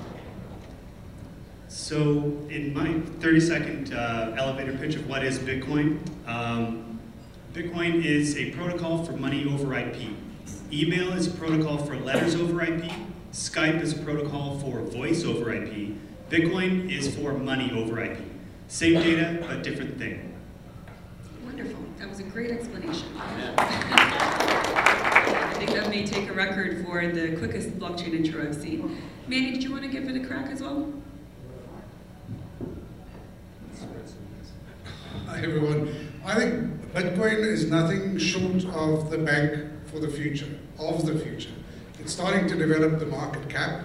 So 1.68 2.37
in 2.50 2.75
my 2.75 2.99
30 3.21 3.38
second 3.38 3.95
uh, 3.95 4.35
elevator 4.37 4.76
pitch 4.76 4.97
of 4.97 5.09
what 5.09 5.25
is 5.25 5.38
Bitcoin, 5.38 6.00
um, 6.26 6.99
Bitcoin 7.54 8.04
is 8.04 8.37
a 8.37 8.50
protocol 8.50 9.04
for 9.04 9.12
money 9.12 9.47
over 9.47 9.73
IP. 9.78 10.16
Email 10.73 11.12
is 11.12 11.28
a 11.28 11.30
protocol 11.30 11.78
for 11.78 11.95
letters 11.95 12.35
over 12.35 12.61
IP. 12.61 12.90
Skype 13.33 13.80
is 13.83 13.92
a 13.92 14.02
protocol 14.02 14.59
for 14.59 14.80
voice 14.80 15.23
over 15.23 15.52
IP. 15.52 15.90
Bitcoin 16.28 16.90
is 16.90 17.14
for 17.14 17.35
money 17.35 17.71
over 17.71 18.02
IP. 18.02 18.18
Same 18.69 18.95
data, 18.95 19.39
but 19.41 19.63
different 19.63 19.99
thing. 19.99 20.35
Wonderful. 21.43 21.83
That 21.99 22.11
was 22.11 22.21
a 22.21 22.25
great 22.25 22.51
explanation. 22.51 23.09
I 23.17 23.65
think 25.57 25.71
that 25.71 25.89
may 25.89 26.07
take 26.07 26.29
a 26.29 26.35
record 26.35 26.85
for 26.85 27.07
the 27.07 27.35
quickest 27.39 27.79
blockchain 27.79 28.13
intro 28.13 28.47
I've 28.47 28.55
seen. 28.55 29.01
Manny, 29.27 29.53
did 29.53 29.63
you 29.63 29.71
want 29.73 29.85
to 29.85 29.89
give 29.89 30.07
it 30.07 30.23
a 30.23 30.27
crack 30.27 30.51
as 30.51 30.61
well? 30.61 30.93
Hi 35.27 35.39
everyone. 35.39 35.95
I 36.27 36.35
think 36.35 36.93
Bitcoin 36.93 37.39
is 37.39 37.71
nothing 37.71 38.19
short 38.19 38.65
of 38.67 39.11
the 39.11 39.19
bank 39.19 39.65
for 39.87 39.99
the 39.99 40.09
future, 40.09 40.49
of 40.79 41.07
the 41.07 41.19
future. 41.19 41.51
It's 42.01 42.13
starting 42.13 42.47
to 42.49 42.55
develop 42.55 42.99
the 42.99 43.07
market 43.07 43.49
cap. 43.49 43.85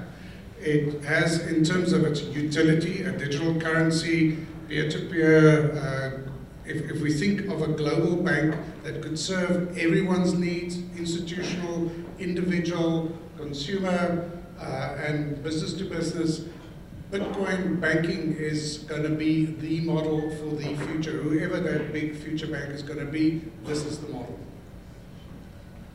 It 0.59 1.01
has, 1.03 1.39
in 1.47 1.63
terms 1.63 1.93
of 1.93 2.03
its 2.03 2.21
utility, 2.21 3.03
a 3.03 3.11
digital 3.11 3.59
currency, 3.59 4.37
peer-to-peer, 4.73 5.71
uh, 5.77 6.31
if, 6.65 6.89
if 6.89 6.99
we 6.99 7.13
think 7.13 7.41
of 7.41 7.61
a 7.61 7.67
global 7.67 8.15
bank 8.15 8.55
that 8.81 9.03
could 9.03 9.19
serve 9.19 9.77
everyone's 9.77 10.33
needs, 10.33 10.77
institutional, 10.97 11.91
individual, 12.17 13.15
consumer, 13.37 14.31
uh, 14.59 14.95
and 14.97 15.43
business 15.43 15.73
to 15.73 15.83
business, 15.83 16.45
Bitcoin 17.11 17.79
banking 17.79 18.35
is 18.35 18.79
going 18.89 19.03
to 19.03 19.09
be 19.09 19.45
the 19.45 19.81
model 19.81 20.35
for 20.37 20.55
the 20.55 20.75
future. 20.87 21.21
Whoever 21.21 21.59
that 21.59 21.93
big 21.93 22.15
future 22.15 22.47
bank 22.47 22.71
is 22.71 22.81
going 22.81 22.97
to 22.97 23.05
be, 23.05 23.43
this 23.65 23.85
is 23.85 23.99
the 23.99 24.07
model. 24.07 24.39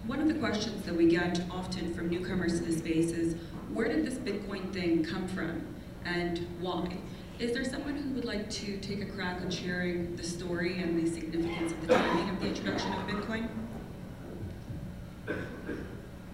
One 0.06 0.20
of 0.20 0.28
the 0.28 0.34
questions 0.34 0.84
that 0.86 0.94
we 0.94 1.08
get 1.08 1.40
often 1.50 1.92
from 1.94 2.10
newcomers 2.10 2.60
to 2.60 2.66
the 2.66 2.78
space 2.78 3.10
is, 3.10 3.34
where 3.72 3.88
did 3.88 4.06
this 4.06 4.14
Bitcoin 4.14 4.72
thing 4.72 5.04
come 5.04 5.26
from 5.26 5.66
and 6.04 6.46
why? 6.60 6.96
Is 7.38 7.52
there 7.52 7.64
someone 7.64 7.94
who 7.94 8.10
would 8.14 8.24
like 8.24 8.50
to 8.50 8.78
take 8.78 9.00
a 9.00 9.06
crack 9.06 9.40
at 9.40 9.52
sharing 9.52 10.16
the 10.16 10.24
story 10.24 10.82
and 10.82 11.00
the 11.00 11.08
significance 11.08 11.70
of 11.70 11.86
the 11.86 11.94
timing 11.94 12.30
of 12.30 12.40
the 12.40 12.48
introduction 12.48 12.92
of 12.92 13.06
Bitcoin? 13.06 13.46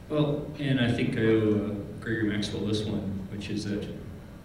Well, 0.08 0.50
and 0.58 0.80
I 0.80 0.90
think 0.90 1.18
I 1.18 1.24
owe 1.24 1.72
uh, 1.72 2.02
Gregory 2.02 2.30
Maxwell 2.30 2.64
this 2.64 2.86
one, 2.86 3.28
which 3.30 3.50
is 3.50 3.66
that 3.66 3.86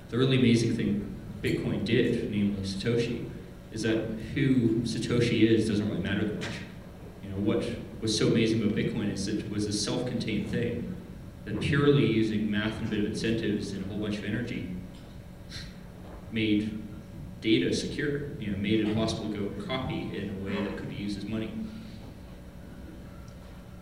the 0.09 0.17
really 0.17 0.37
amazing 0.37 0.75
thing 0.75 1.15
Bitcoin 1.41 1.85
did, 1.85 2.29
namely 2.29 2.61
Satoshi, 2.63 3.29
is 3.71 3.83
that 3.83 4.09
who 4.33 4.81
Satoshi 4.81 5.49
is 5.49 5.69
doesn't 5.69 5.87
really 5.87 6.01
matter 6.01 6.25
that 6.25 6.35
much. 6.35 6.55
You 7.23 7.29
know, 7.29 7.37
what 7.37 7.65
was 8.01 8.17
so 8.17 8.27
amazing 8.27 8.61
about 8.61 8.75
Bitcoin 8.75 9.13
is 9.13 9.29
it 9.29 9.49
was 9.49 9.65
a 9.65 9.71
self-contained 9.71 10.49
thing, 10.49 10.93
that 11.45 11.61
purely 11.61 12.05
using 12.05 12.51
math 12.51 12.77
and 12.79 12.87
a 12.87 12.89
bit 12.89 12.99
of 12.99 13.05
incentives 13.05 13.71
and 13.71 13.85
a 13.85 13.87
whole 13.87 13.99
bunch 13.99 14.17
of 14.17 14.25
energy 14.25 14.75
made 16.31 16.81
data 17.41 17.73
secure, 17.73 18.31
you 18.39 18.51
know, 18.51 18.57
made 18.57 18.79
it 18.81 18.87
impossible 18.87 19.31
to 19.31 19.37
go 19.37 19.65
copy 19.65 20.11
in 20.15 20.29
a 20.29 20.45
way 20.45 20.63
that 20.63 20.77
could 20.77 20.89
be 20.89 20.95
used 20.95 21.17
as 21.17 21.25
money. 21.25 21.51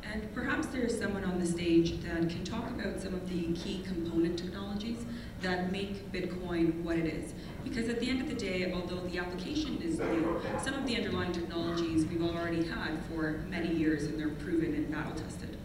And 0.03 0.33
perhaps 0.33 0.67
there's 0.67 0.97
someone 0.97 1.23
on 1.25 1.39
the 1.39 1.45
stage 1.45 1.99
that 2.01 2.29
can 2.29 2.43
talk 2.43 2.69
about 2.69 3.01
some 3.01 3.13
of 3.13 3.27
the 3.29 3.53
key 3.53 3.83
component 3.85 4.39
technologies 4.39 5.05
that 5.41 5.71
make 5.71 6.11
Bitcoin 6.11 6.81
what 6.83 6.97
it 6.97 7.05
is. 7.05 7.33
Because 7.63 7.89
at 7.89 7.99
the 7.99 8.09
end 8.09 8.21
of 8.21 8.29
the 8.29 8.35
day, 8.35 8.71
although 8.71 9.01
the 9.07 9.19
application 9.19 9.81
is 9.81 9.99
new, 9.99 10.41
some 10.63 10.73
of 10.75 10.87
the 10.87 10.95
underlying 10.95 11.33
technologies 11.33 12.05
we've 12.05 12.23
already 12.23 12.63
had 12.65 12.97
for 13.09 13.43
many 13.49 13.73
years 13.75 14.03
and 14.03 14.17
they're 14.17 14.29
proven 14.29 14.73
and 14.75 14.89
battle 14.91 15.13
tested. 15.13 15.57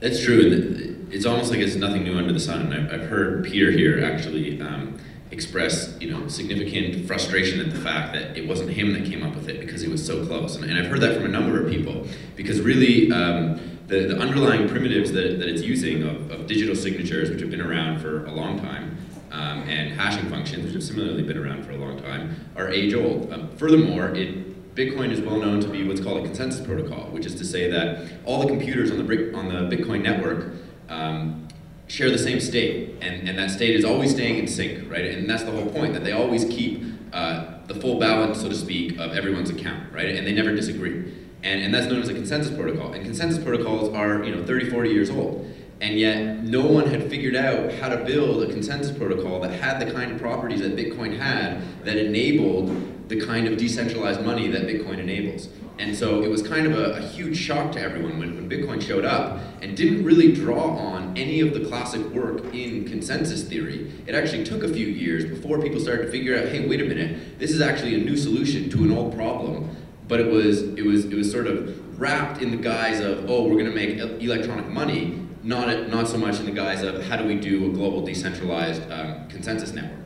That's 0.00 0.22
true. 0.24 1.06
It's 1.10 1.26
almost 1.26 1.50
like 1.50 1.60
it's 1.60 1.74
nothing 1.74 2.04
new 2.04 2.16
under 2.16 2.32
the 2.32 2.40
sun. 2.40 2.72
I've, 2.72 2.92
I've 2.92 3.08
heard 3.08 3.44
Peter 3.44 3.70
here 3.70 4.04
actually 4.04 4.60
um, 4.60 4.98
express, 5.30 5.96
you 6.00 6.10
know, 6.10 6.26
significant 6.28 7.06
frustration 7.06 7.60
at 7.60 7.70
the 7.70 7.78
fact 7.78 8.14
that 8.14 8.36
it 8.36 8.46
wasn't 8.48 8.70
him 8.70 8.92
that 8.92 9.04
came 9.04 9.22
up 9.22 9.34
with 9.34 9.48
it 9.48 9.60
because 9.60 9.80
he 9.80 9.88
was 9.88 10.04
so 10.04 10.24
close. 10.26 10.56
And, 10.56 10.64
and 10.64 10.78
I've 10.78 10.86
heard 10.86 11.00
that 11.00 11.16
from 11.16 11.24
a 11.24 11.28
number 11.28 11.62
of 11.62 11.70
people 11.70 12.06
because 12.36 12.60
really 12.60 13.12
um, 13.12 13.78
the, 13.88 14.06
the 14.06 14.18
underlying 14.18 14.68
primitives 14.68 15.12
that, 15.12 15.38
that 15.38 15.48
it's 15.48 15.62
using 15.62 16.02
of, 16.02 16.30
of 16.30 16.46
digital 16.46 16.74
signatures, 16.74 17.30
which 17.30 17.40
have 17.40 17.50
been 17.50 17.60
around 17.60 18.00
for 18.00 18.24
a 18.26 18.32
long 18.32 18.58
time, 18.58 18.96
um, 19.30 19.62
and 19.68 19.92
hashing 19.92 20.28
functions, 20.30 20.64
which 20.64 20.74
have 20.74 20.82
similarly 20.82 21.22
been 21.22 21.38
around 21.38 21.64
for 21.64 21.72
a 21.72 21.76
long 21.76 22.00
time, 22.00 22.36
are 22.56 22.68
age 22.68 22.94
old. 22.94 23.32
Um, 23.32 23.48
furthermore, 23.56 24.14
it, 24.14 24.74
Bitcoin 24.74 25.10
is 25.10 25.20
well 25.20 25.38
known 25.38 25.60
to 25.60 25.68
be 25.68 25.86
what's 25.86 26.00
called 26.00 26.18
a 26.18 26.22
consensus 26.22 26.64
protocol, 26.64 27.10
which 27.10 27.26
is 27.26 27.34
to 27.34 27.44
say 27.44 27.70
that 27.70 28.06
all 28.24 28.42
the 28.42 28.48
computers 28.48 28.90
on 28.90 29.04
the, 29.04 29.36
on 29.36 29.48
the 29.48 29.76
Bitcoin 29.76 30.02
network 30.02 30.52
um, 30.88 31.47
share 31.88 32.10
the 32.10 32.18
same 32.18 32.38
state, 32.38 32.96
and, 33.00 33.28
and 33.28 33.38
that 33.38 33.50
state 33.50 33.74
is 33.74 33.84
always 33.84 34.12
staying 34.12 34.38
in 34.38 34.46
sync, 34.46 34.90
right? 34.90 35.06
And 35.06 35.28
that's 35.28 35.42
the 35.42 35.50
whole 35.50 35.66
point, 35.66 35.94
that 35.94 36.04
they 36.04 36.12
always 36.12 36.44
keep 36.44 36.82
uh, 37.12 37.58
the 37.66 37.74
full 37.74 37.98
balance, 37.98 38.40
so 38.40 38.48
to 38.48 38.54
speak, 38.54 38.98
of 38.98 39.12
everyone's 39.12 39.50
account, 39.50 39.92
right? 39.92 40.14
And 40.14 40.26
they 40.26 40.32
never 40.32 40.54
disagree. 40.54 41.12
And, 41.42 41.62
and 41.62 41.72
that's 41.72 41.86
known 41.86 42.02
as 42.02 42.08
a 42.08 42.14
consensus 42.14 42.54
protocol. 42.54 42.92
And 42.92 43.04
consensus 43.04 43.42
protocols 43.42 43.94
are, 43.94 44.22
you 44.22 44.34
know, 44.34 44.44
30, 44.44 44.70
40 44.70 44.90
years 44.90 45.10
old. 45.10 45.54
And 45.80 45.98
yet, 45.98 46.42
no 46.42 46.66
one 46.66 46.88
had 46.88 47.08
figured 47.08 47.36
out 47.36 47.72
how 47.74 47.88
to 47.88 48.04
build 48.04 48.42
a 48.42 48.46
consensus 48.52 48.96
protocol 48.96 49.40
that 49.40 49.52
had 49.52 49.80
the 49.80 49.90
kind 49.92 50.10
of 50.10 50.20
properties 50.20 50.60
that 50.60 50.74
Bitcoin 50.76 51.16
had 51.16 51.62
that 51.84 51.96
enabled 51.96 53.08
the 53.08 53.24
kind 53.24 53.46
of 53.46 53.56
decentralized 53.56 54.20
money 54.22 54.48
that 54.48 54.62
Bitcoin 54.62 54.98
enables. 54.98 55.48
And 55.78 55.96
so 55.96 56.22
it 56.22 56.28
was 56.28 56.42
kind 56.42 56.66
of 56.66 56.76
a, 56.76 56.96
a, 56.96 57.00
huge 57.00 57.36
shock 57.36 57.70
to 57.72 57.80
everyone 57.80 58.18
when, 58.18 58.34
when 58.34 58.50
Bitcoin 58.50 58.82
showed 58.82 59.04
up 59.04 59.40
and 59.62 59.76
didn't 59.76 60.04
really 60.04 60.32
draw 60.32 60.76
on 60.76 61.16
any 61.16 61.40
of 61.40 61.54
the 61.54 61.60
classic 61.66 62.04
work 62.06 62.52
in 62.52 62.84
consensus 62.84 63.44
theory. 63.44 63.92
It 64.06 64.14
actually 64.16 64.44
took 64.44 64.64
a 64.64 64.68
few 64.68 64.86
years 64.86 65.24
before 65.24 65.60
people 65.62 65.78
started 65.78 66.06
to 66.06 66.10
figure 66.10 66.36
out, 66.36 66.48
hey, 66.48 66.66
wait 66.66 66.80
a 66.80 66.84
minute, 66.84 67.38
this 67.38 67.52
is 67.52 67.60
actually 67.60 67.94
a 67.94 68.04
new 68.04 68.16
solution 68.16 68.68
to 68.70 68.78
an 68.78 68.92
old 68.92 69.14
problem. 69.14 69.76
But 70.08 70.18
it 70.20 70.26
was, 70.26 70.62
it 70.62 70.84
was, 70.84 71.04
it 71.04 71.14
was 71.14 71.30
sort 71.30 71.46
of 71.46 72.00
wrapped 72.00 72.42
in 72.42 72.50
the 72.50 72.56
guise 72.56 72.98
of, 72.98 73.30
oh, 73.30 73.44
we're 73.44 73.62
going 73.62 73.66
to 73.66 73.70
make 73.70 73.98
electronic 74.20 74.66
money, 74.66 75.26
not, 75.44 75.88
not 75.88 76.08
so 76.08 76.18
much 76.18 76.40
in 76.40 76.46
the 76.46 76.52
guise 76.52 76.82
of 76.82 77.04
how 77.06 77.16
do 77.16 77.24
we 77.24 77.36
do 77.36 77.70
a 77.70 77.72
global 77.72 78.04
decentralized 78.04 78.90
um, 78.90 79.28
consensus 79.28 79.72
network. 79.72 79.98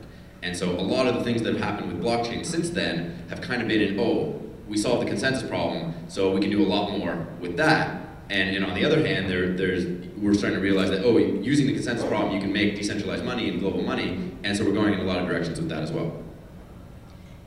And 0.43 0.55
so 0.55 0.71
a 0.71 0.81
lot 0.81 1.07
of 1.07 1.15
the 1.15 1.23
things 1.23 1.41
that 1.43 1.53
have 1.53 1.63
happened 1.63 1.91
with 1.91 2.03
blockchain 2.03 2.45
since 2.45 2.69
then 2.69 3.23
have 3.29 3.41
kind 3.41 3.61
of 3.61 3.67
been 3.67 3.81
in, 3.81 3.99
oh, 3.99 4.42
we 4.73 4.79
solved 4.79 5.03
the 5.03 5.05
consensus 5.05 5.47
problem, 5.47 5.93
so 6.07 6.31
we 6.31 6.41
can 6.41 6.49
do 6.49 6.63
a 6.63 6.65
lot 6.65 6.97
more 6.97 7.27
with 7.39 7.55
that. 7.57 8.01
And, 8.31 8.55
and 8.55 8.65
on 8.65 8.73
the 8.73 8.83
other 8.83 9.05
hand, 9.05 9.29
there, 9.29 9.53
there's, 9.53 9.85
we're 10.17 10.33
starting 10.33 10.57
to 10.57 10.63
realize 10.63 10.89
that, 10.89 11.05
oh, 11.05 11.15
using 11.17 11.67
the 11.67 11.73
consensus 11.73 12.07
problem, 12.07 12.33
you 12.33 12.41
can 12.41 12.51
make 12.51 12.75
decentralized 12.75 13.23
money 13.23 13.49
and 13.49 13.59
global 13.59 13.83
money, 13.83 14.31
and 14.43 14.57
so 14.57 14.65
we're 14.65 14.73
going 14.73 14.95
in 14.95 15.01
a 15.01 15.03
lot 15.03 15.19
of 15.19 15.27
directions 15.27 15.59
with 15.59 15.69
that 15.69 15.83
as 15.83 15.91
well. 15.91 16.11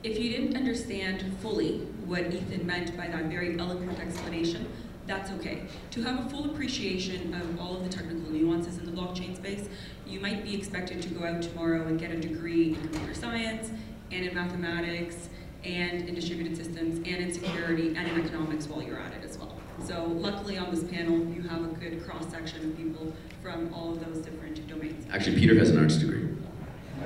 If 0.03 0.17
you 0.17 0.29
didn't 0.29 0.55
understand 0.55 1.35
fully 1.41 1.79
what 2.05 2.33
Ethan 2.33 2.65
meant 2.65 2.95
by 2.95 3.07
that 3.07 3.25
very 3.25 3.59
eloquent 3.59 3.99
explanation, 3.99 4.65
that's 5.05 5.29
okay. 5.31 5.63
To 5.91 6.03
have 6.03 6.25
a 6.25 6.29
full 6.29 6.45
appreciation 6.45 7.33
of 7.33 7.59
all 7.59 7.75
of 7.75 7.83
the 7.83 7.89
technical 7.89 8.31
nuances 8.31 8.77
in 8.77 8.85
the 8.85 8.91
blockchain 8.93 9.35
space, 9.35 9.67
you 10.05 10.21
might 10.21 10.45
be 10.45 10.55
expected 10.55 11.01
to 11.01 11.09
go 11.09 11.25
out 11.25 11.41
tomorrow 11.41 11.87
and 11.87 11.99
get 11.99 12.11
a 12.11 12.17
degree 12.17 12.69
in 12.69 12.75
computer 12.75 13.13
science 13.13 13.69
and 14.11 14.25
in 14.25 14.33
mathematics 14.33 15.27
and 15.67 16.07
in 16.07 16.15
distributed 16.15 16.55
systems 16.55 16.97
and 16.97 17.07
in 17.07 17.33
security 17.33 17.93
and 17.95 18.07
in 18.07 18.19
economics 18.19 18.67
while 18.67 18.81
you're 18.81 18.99
at 18.99 19.13
it 19.13 19.23
as 19.23 19.37
well. 19.37 19.53
So 19.85 20.05
luckily 20.05 20.57
on 20.57 20.73
this 20.73 20.83
panel, 20.83 21.17
you 21.27 21.41
have 21.43 21.63
a 21.63 21.67
good 21.67 22.03
cross-section 22.05 22.71
of 22.71 22.77
people 22.77 23.13
from 23.43 23.73
all 23.73 23.91
of 23.91 24.05
those 24.05 24.23
different 24.23 24.65
domains. 24.67 25.05
Actually, 25.11 25.39
Peter 25.39 25.57
has 25.59 25.69
an 25.69 25.79
arts 25.79 25.97
degree. 25.97 26.23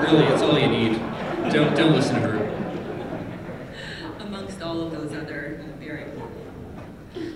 really, 0.00 0.24
it's 0.32 0.42
all 0.42 0.58
you 0.58 0.66
need. 0.66 0.98
Don't, 1.52 1.76
don't 1.76 1.92
listen 1.92 2.16
to 2.16 2.20
her. 2.22 2.44
Amongst 4.20 4.60
all 4.62 4.80
of 4.80 4.90
those 4.90 5.12
other 5.12 5.62
uh, 5.62 5.78
variables. 5.78 6.30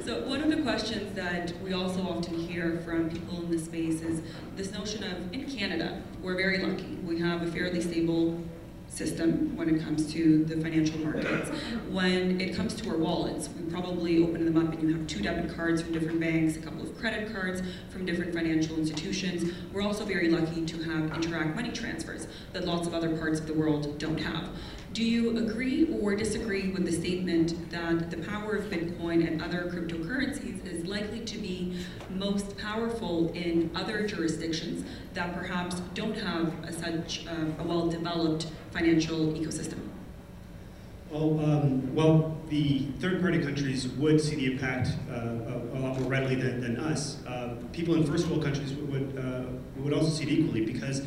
So 0.04 0.24
one 0.26 0.42
of 0.42 0.50
the 0.50 0.62
questions 0.62 1.14
that 1.14 1.52
we 1.62 1.72
also 1.72 2.00
often 2.02 2.34
hear 2.34 2.80
from 2.84 3.10
people 3.10 3.42
in 3.42 3.50
this 3.50 3.66
space 3.66 4.00
is 4.00 4.22
this 4.56 4.72
notion 4.72 5.04
of, 5.04 5.32
in 5.32 5.48
Canada, 5.48 6.02
we're 6.20 6.36
very 6.36 6.58
lucky. 6.58 6.96
We 7.04 7.20
have 7.20 7.42
a 7.42 7.52
fairly 7.52 7.80
stable 7.80 8.42
system 8.98 9.56
when 9.56 9.72
it 9.72 9.80
comes 9.80 10.12
to 10.12 10.44
the 10.44 10.60
financial 10.60 10.98
markets. 10.98 11.48
When 11.88 12.40
it 12.40 12.56
comes 12.56 12.74
to 12.74 12.90
our 12.90 12.96
wallets, 12.96 13.48
we 13.48 13.70
probably 13.70 14.22
open 14.22 14.44
them 14.44 14.56
up 14.56 14.72
and 14.72 14.82
you 14.82 14.96
have 14.96 15.06
two 15.06 15.22
debit 15.22 15.54
cards 15.54 15.80
from 15.80 15.92
different 15.92 16.18
banks, 16.18 16.56
a 16.56 16.60
couple 16.60 16.82
of 16.82 16.98
credit 16.98 17.32
cards 17.32 17.62
from 17.90 18.04
different 18.04 18.34
financial 18.34 18.76
institutions. 18.76 19.52
We're 19.72 19.82
also 19.82 20.04
very 20.04 20.28
lucky 20.28 20.66
to 20.66 20.82
have 20.82 21.10
Interac 21.10 21.54
money 21.54 21.70
transfers 21.70 22.26
that 22.52 22.64
lots 22.64 22.88
of 22.88 22.94
other 22.94 23.16
parts 23.16 23.38
of 23.38 23.46
the 23.46 23.54
world 23.54 23.98
don't 23.98 24.18
have. 24.18 24.50
Do 24.94 25.04
you 25.04 25.36
agree 25.36 25.96
or 26.00 26.16
disagree 26.16 26.68
with 26.70 26.86
the 26.86 26.92
statement 26.92 27.70
that 27.70 28.10
the 28.10 28.16
power 28.16 28.56
of 28.56 28.64
Bitcoin 28.64 29.26
and 29.26 29.42
other 29.42 29.70
cryptocurrencies 29.70 30.66
is 30.66 30.86
likely 30.86 31.20
to 31.20 31.38
be 31.38 31.84
most 32.10 32.56
powerful 32.56 33.30
in 33.32 33.70
other 33.74 34.06
jurisdictions 34.06 34.84
that 35.14 35.34
perhaps 35.34 35.80
don't 35.94 36.16
have 36.16 36.52
a 36.64 36.72
such 36.72 37.26
uh, 37.26 37.62
a 37.62 37.64
well-developed 37.64 38.48
financial 38.70 39.32
ecosystem? 39.34 39.78
Well, 41.10 41.40
um, 41.40 41.94
well, 41.94 42.36
the 42.48 42.86
third-party 42.98 43.40
countries 43.40 43.88
would 43.88 44.20
see 44.20 44.36
the 44.36 44.46
impact 44.46 44.88
uh, 45.10 45.14
a, 45.14 45.78
lot 45.78 46.00
more 46.00 46.08
readily 46.08 46.34
than, 46.34 46.60
than 46.60 46.76
us. 46.78 47.24
Uh, 47.26 47.56
people 47.72 47.94
in 47.94 48.04
first 48.04 48.26
world 48.26 48.42
countries 48.42 48.72
would, 48.72 48.90
would, 48.90 49.24
uh, 49.24 49.44
would 49.76 49.92
also 49.92 50.10
see 50.10 50.24
it 50.24 50.30
equally 50.30 50.64
because 50.64 51.02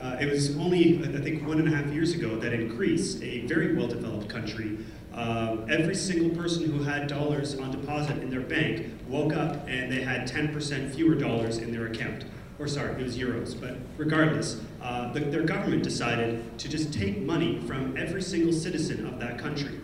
uh, 0.00 0.16
it 0.20 0.30
was 0.30 0.56
only, 0.56 1.02
I 1.02 1.20
think, 1.20 1.46
one 1.46 1.58
and 1.58 1.72
a 1.72 1.76
half 1.76 1.92
years 1.92 2.14
ago 2.14 2.36
that 2.36 2.52
in 2.52 2.68
Greece, 2.68 3.20
a 3.22 3.46
very 3.46 3.74
well-developed 3.74 4.28
country, 4.28 4.78
uh, 5.14 5.56
every 5.70 5.94
single 5.94 6.36
person 6.36 6.70
who 6.70 6.82
had 6.82 7.06
dollars 7.06 7.58
on 7.58 7.70
deposit 7.70 8.18
in 8.18 8.28
their 8.28 8.42
bank 8.42 8.92
woke 9.08 9.32
up 9.32 9.66
and 9.66 9.90
they 9.90 10.02
had 10.02 10.30
10% 10.30 10.94
fewer 10.94 11.14
dollars 11.14 11.58
in 11.58 11.72
their 11.72 11.86
account. 11.86 12.26
Or 12.58 12.68
sorry, 12.68 12.92
it 12.92 13.02
was 13.02 13.18
euros, 13.18 13.58
but 13.58 13.76
regardless, 13.96 14.60
uh, 14.82 15.12
the, 15.12 15.20
their 15.20 15.42
government 15.42 15.82
decided 15.82 16.58
to 16.58 16.68
just 16.68 16.92
take 16.92 17.20
money 17.20 17.60
from 17.66 17.96
every 17.96 18.22
single 18.22 18.52
citizen 18.52 19.06
of 19.06 19.18
that 19.20 19.38
country. 19.38 19.80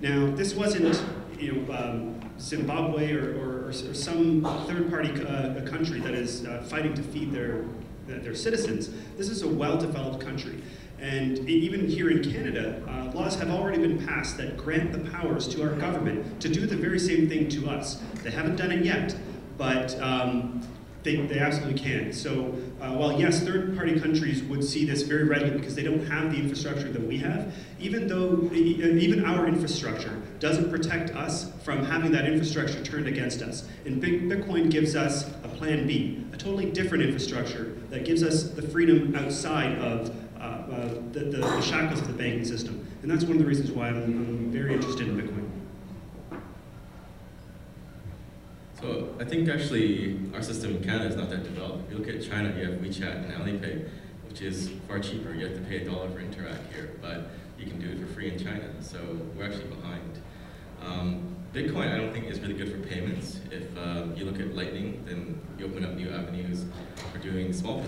Now, 0.00 0.30
this 0.30 0.54
wasn't 0.54 1.02
you 1.38 1.52
know, 1.52 1.74
um, 1.74 2.20
Zimbabwe 2.38 3.12
or, 3.12 3.38
or, 3.38 3.68
or, 3.68 3.72
some 3.72 4.42
third-party 4.66 5.22
uh, 5.24 5.60
country 5.68 6.00
that 6.00 6.14
is 6.14 6.46
uh, 6.46 6.62
fighting 6.68 6.94
to 6.94 7.02
feed 7.02 7.32
their 7.32 7.64
their 8.18 8.34
citizens. 8.34 8.90
This 9.16 9.28
is 9.28 9.42
a 9.42 9.48
well-developed 9.48 10.20
country. 10.20 10.62
And 11.00 11.38
even 11.48 11.88
here 11.88 12.10
in 12.10 12.22
Canada, 12.22 12.82
uh, 12.86 13.16
laws 13.16 13.34
have 13.36 13.48
already 13.48 13.78
been 13.78 14.04
passed 14.06 14.36
that 14.36 14.56
grant 14.58 14.92
the 14.92 15.10
powers 15.10 15.48
to 15.48 15.62
our 15.62 15.74
government 15.76 16.40
to 16.42 16.48
do 16.48 16.66
the 16.66 16.76
very 16.76 16.98
same 16.98 17.28
thing 17.28 17.48
to 17.50 17.70
us. 17.70 18.02
They 18.22 18.30
haven't 18.30 18.56
done 18.56 18.70
it 18.70 18.84
yet, 18.84 19.16
but 19.56 19.98
um, 20.00 20.60
They, 21.02 21.16
they 21.16 21.38
absolutely 21.38 21.80
can. 21.80 22.12
So 22.12 22.54
uh, 22.80 22.92
while 22.92 23.18
yes, 23.18 23.42
third-party 23.42 24.00
countries 24.00 24.42
would 24.42 24.62
see 24.62 24.84
this 24.84 25.02
very 25.02 25.24
readily 25.24 25.52
because 25.52 25.74
they 25.74 25.82
don't 25.82 26.06
have 26.06 26.30
the 26.30 26.38
infrastructure 26.38 26.90
that 26.92 27.02
we 27.02 27.16
have, 27.18 27.54
even 27.78 28.06
though 28.06 28.50
even 28.52 29.24
our 29.24 29.46
infrastructure 29.46 30.20
doesn't 30.40 30.70
protect 30.70 31.10
us 31.16 31.50
from 31.62 31.84
having 31.84 32.12
that 32.12 32.26
infrastructure 32.26 32.82
turned 32.82 33.06
against 33.06 33.40
us. 33.40 33.66
And 33.86 34.02
Bitcoin 34.02 34.70
gives 34.70 34.94
us 34.94 35.28
a 35.42 35.48
plan 35.48 35.86
B, 35.86 36.24
a 36.32 36.36
totally 36.36 36.70
different 36.70 37.04
infrastructure 37.04 37.76
that 37.88 38.04
gives 38.04 38.22
us 38.22 38.50
the 38.50 38.62
freedom 38.62 39.14
outside 39.16 39.78
of 39.78 40.14
uh, 40.38 40.42
uh, 40.42 40.94
the, 41.12 41.20
the, 41.20 41.36
the, 41.36 41.60
shackles 41.60 42.00
of 42.00 42.08
the 42.08 42.14
banking 42.14 42.44
system. 42.44 42.86
And 43.02 43.10
that's 43.10 43.24
one 43.24 43.32
of 43.32 43.38
the 43.38 43.44
reasons 43.44 43.70
why 43.70 43.88
I'm, 43.88 43.96
I'm 43.96 44.50
very 44.50 44.72
interested 44.72 45.06
in 45.06 45.16
Bitcoin. 45.20 45.39
So 48.80 49.14
I 49.20 49.24
think 49.24 49.48
actually 49.48 50.18
our 50.34 50.42
system 50.42 50.76
in 50.76 50.82
Canada 50.82 51.10
is 51.10 51.16
not 51.16 51.28
that 51.30 51.42
developed. 51.42 51.84
If 51.84 51.92
you 51.92 51.98
look 51.98 52.08
at 52.08 52.22
China, 52.22 52.48
you 52.56 52.70
have 52.70 52.80
WeChat 52.80 53.24
and 53.24 53.32
Alipay, 53.34 53.86
which 54.26 54.40
is 54.40 54.70
far 54.88 54.98
cheaper. 54.98 55.34
You 55.34 55.46
have 55.46 55.54
to 55.54 55.62
pay 55.62 55.82
a 55.82 55.84
dollar 55.84 56.08
for 56.08 56.20
Interac 56.20 56.72
here, 56.72 56.96
but 57.02 57.30
you 57.58 57.66
can 57.66 57.78
do 57.78 57.90
it 57.90 58.00
for 58.00 58.06
free 58.14 58.32
in 58.32 58.42
China. 58.42 58.70
So 58.80 58.98
we're 59.36 59.44
actually 59.44 59.68
behind. 59.68 60.22
Um, 60.82 61.36
Bitcoin, 61.52 61.92
I 61.92 61.98
don't 61.98 62.12
think 62.12 62.26
is 62.26 62.40
really 62.40 62.54
good 62.54 62.72
for 62.72 62.78
payments. 62.88 63.40
If 63.50 63.76
uh, 63.76 64.06
you 64.16 64.24
look 64.24 64.40
at 64.40 64.54
Lightning, 64.54 65.02
then 65.04 65.38
you 65.58 65.66
open 65.66 65.84
up 65.84 65.94
new 65.94 66.08
avenues 66.08 66.64
for 67.12 67.18
doing 67.18 67.52
small 67.52 67.84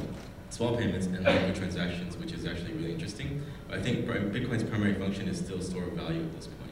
small 0.50 0.76
payments 0.76 1.06
and 1.06 1.22
micro 1.22 1.54
transactions, 1.54 2.14
which 2.18 2.32
is 2.32 2.44
actually 2.44 2.75
really 2.75 2.92
interesting. 2.92 3.40
But 3.68 3.78
I 3.78 3.82
think 3.82 4.04
Bitcoin's 4.06 4.64
primary 4.64 4.92
function 4.94 5.26
is 5.26 5.38
still 5.38 5.62
store 5.62 5.84
of 5.84 5.92
value 5.92 6.20
at 6.20 6.37
this 6.37 6.49
point. 6.49 6.72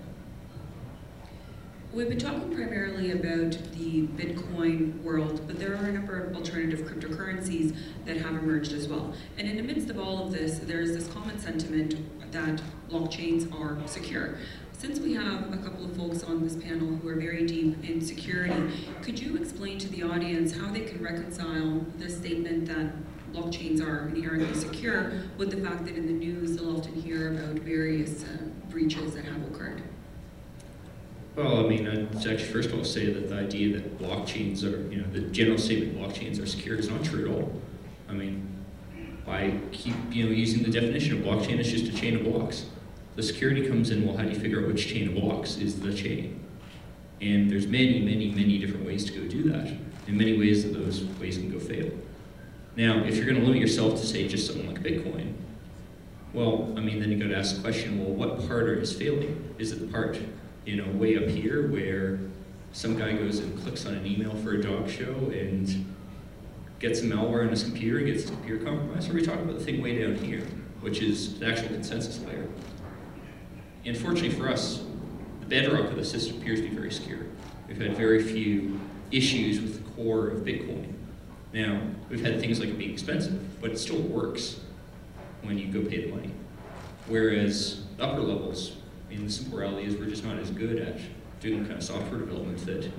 We've 1.93 2.09
been 2.09 2.21
talking 2.21 2.55
primarily 2.55 3.11
about 3.11 3.59
the 3.77 4.07
Bitcoin 4.07 5.03
world, 5.03 5.41
but 5.49 5.59
there 5.59 5.73
are 5.73 5.87
a 5.87 5.93
number 5.93 6.21
of 6.21 6.37
alternative 6.37 6.87
cryptocurrencies 6.87 7.77
that 8.05 8.17
have 8.19 8.37
emerged 8.37 8.73
as 8.73 8.87
well. 8.87 9.13
And 9.37 9.49
in 9.49 9.57
the 9.57 9.65
midst 9.65 9.91
of 9.91 9.99
all 9.99 10.25
of 10.25 10.33
this, 10.33 10.61
there's 10.61 10.93
this 10.97 11.09
common 11.09 11.37
sentiment 11.41 11.97
that 12.31 12.63
blockchains 12.89 13.53
are 13.53 13.77
secure. 13.89 14.39
Since 14.79 15.01
we 15.01 15.15
have 15.15 15.53
a 15.53 15.57
couple 15.57 15.85
of 15.85 15.97
folks 15.97 16.23
on 16.23 16.45
this 16.45 16.55
panel 16.55 16.95
who 16.95 17.09
are 17.09 17.17
very 17.17 17.45
deep 17.45 17.83
in 17.83 18.01
security, 18.01 18.71
could 19.03 19.19
you 19.19 19.37
explain 19.37 19.77
to 19.81 19.89
the 19.89 20.05
audience 20.05 20.57
how 20.57 20.71
they 20.71 20.83
can 20.83 21.03
reconcile 21.03 21.85
the 21.99 22.09
statement 22.09 22.67
that 22.67 22.93
blockchains 23.33 23.85
are 23.85 24.11
inherently 24.11 24.55
secure 24.55 25.13
with 25.39 25.51
the 25.51 25.69
fact 25.69 25.85
that 25.87 25.97
in 25.97 26.07
the 26.07 26.13
news 26.13 26.57
they'll 26.57 26.79
often 26.79 26.95
hear 26.95 27.33
about 27.35 27.57
various 27.65 28.23
uh, 28.23 28.45
breaches 28.69 29.15
that 29.15 29.25
have 29.25 29.43
occurred? 29.53 29.83
Well, 31.37 31.65
I 31.65 31.69
mean, 31.69 31.87
I'd 31.87 32.15
actually 32.17 32.39
first 32.39 32.71
of 32.71 32.79
all 32.79 32.85
say 32.85 33.13
that 33.13 33.29
the 33.29 33.37
idea 33.37 33.75
that 33.75 33.99
blockchains 33.99 34.65
are, 34.65 34.91
you 34.93 35.01
know, 35.01 35.07
the 35.13 35.21
general 35.21 35.59
statement 35.59 35.97
blockchains 35.97 36.43
are 36.43 36.47
secure 36.47 36.77
is 36.77 36.89
not 36.89 37.05
true 37.05 37.25
at 37.25 37.37
all. 37.37 37.53
I 38.09 38.13
mean, 38.13 38.47
by 39.25 39.59
keep, 39.71 39.95
you 40.11 40.25
know, 40.25 40.31
using 40.31 40.63
the 40.63 40.71
definition 40.71 41.19
of 41.19 41.25
blockchain, 41.25 41.59
it's 41.59 41.71
just 41.71 41.87
a 41.87 41.95
chain 41.95 42.17
of 42.17 42.25
blocks. 42.25 42.67
The 43.17 43.23
security 43.23 43.67
comes 43.67 43.91
in, 43.91 44.07
well, 44.07 44.17
how 44.17 44.25
do 44.25 44.31
you 44.31 44.39
figure 44.39 44.61
out 44.61 44.67
which 44.67 44.89
chain 44.89 45.09
of 45.09 45.15
blocks 45.15 45.57
is 45.57 45.81
the 45.81 45.95
chain? 45.95 46.45
And 47.21 47.51
there's 47.51 47.67
many, 47.67 48.01
many, 48.01 48.31
many 48.31 48.59
different 48.59 48.87
ways 48.87 49.05
to 49.05 49.13
go 49.13 49.29
do 49.29 49.51
that. 49.51 49.69
In 50.09 50.17
many 50.17 50.39
ways 50.39 50.65
that 50.65 50.73
those 50.73 51.05
ways 51.21 51.37
can 51.37 51.51
go 51.51 51.61
fail. 51.61 51.91
Now, 52.77 53.05
if 53.05 53.17
you're 53.17 53.27
going 53.27 53.39
to 53.39 53.45
limit 53.45 53.61
yourself 53.61 54.01
to 54.01 54.07
say 54.07 54.27
just 54.27 54.47
something 54.47 54.67
like 54.67 54.83
Bitcoin, 54.83 55.35
well, 56.33 56.73
I 56.77 56.81
mean, 56.81 56.99
then 57.01 57.11
you 57.11 57.19
got 57.19 57.29
to 57.29 57.37
ask 57.37 57.57
the 57.57 57.63
question, 57.63 57.99
well, 57.99 58.15
what 58.15 58.49
part 58.49 58.69
is 58.69 58.93
failing? 58.93 59.55
Is 59.59 59.73
it 59.73 59.81
the 59.81 59.87
part 59.87 60.19
you 60.71 60.77
know, 60.77 60.89
way 60.93 61.17
up 61.17 61.29
here 61.29 61.67
where 61.67 62.21
some 62.73 62.97
guy 62.97 63.13
goes 63.13 63.41
and 63.41 63.61
clicks 63.61 63.87
on 63.87 63.95
an 63.95 64.07
email 64.07 64.33
for 64.37 64.53
a 64.53 64.63
dog 64.63 64.89
show 64.89 65.13
and 65.35 65.85
gets 66.79 67.01
malware 67.01 67.43
on 67.43 67.49
his 67.49 67.65
computer 67.65 67.99
and 67.99 68.07
gets 68.07 68.23
his 68.23 68.31
computer 68.31 68.65
compromised, 68.65 69.09
or 69.09 69.13
are 69.13 69.15
we 69.17 69.23
talking 69.23 69.43
about 69.43 69.59
the 69.59 69.65
thing 69.65 69.83
way 69.83 70.01
down 70.01 70.15
here, 70.15 70.47
which 70.81 71.03
is 71.03 71.41
the 71.41 71.47
actual 71.47 71.67
consensus 71.69 72.21
layer? 72.21 72.47
And 73.85 73.99
fortunately 73.99 74.31
for 74.31 74.49
us, 74.49 74.85
the 75.41 75.47
bedrock 75.47 75.91
of 75.91 75.97
the 75.97 76.05
system 76.05 76.41
appears 76.41 76.61
to 76.61 76.69
be 76.69 76.77
very 76.77 76.93
secure. 76.93 77.27
We've 77.67 77.81
had 77.81 77.97
very 77.97 78.23
few 78.23 78.79
issues 79.11 79.61
with 79.61 79.85
the 79.85 79.91
core 79.91 80.29
of 80.29 80.43
Bitcoin. 80.43 80.93
Now, 81.53 81.83
we've 82.09 82.25
had 82.25 82.39
things 82.39 82.61
like 82.61 82.69
it 82.69 82.79
being 82.79 82.93
expensive, 82.93 83.61
but 83.61 83.73
it 83.73 83.79
still 83.79 84.03
works 84.03 84.61
when 85.43 85.59
you 85.59 85.67
go 85.67 85.81
pay 85.89 86.07
the 86.07 86.15
money. 86.15 86.31
Whereas 87.09 87.83
upper 87.99 88.21
levels, 88.21 88.77
in 89.11 89.25
the 89.25 89.31
simple 89.31 89.59
reality 89.59 89.87
is 89.87 89.97
we're 89.97 90.07
just 90.07 90.25
not 90.25 90.39
as 90.39 90.51
good 90.51 90.79
at 90.79 91.01
doing 91.41 91.63
the 91.63 91.69
kind 91.69 91.79
of 91.79 91.85
software 91.85 92.21
development 92.21 92.65
that 92.67 92.91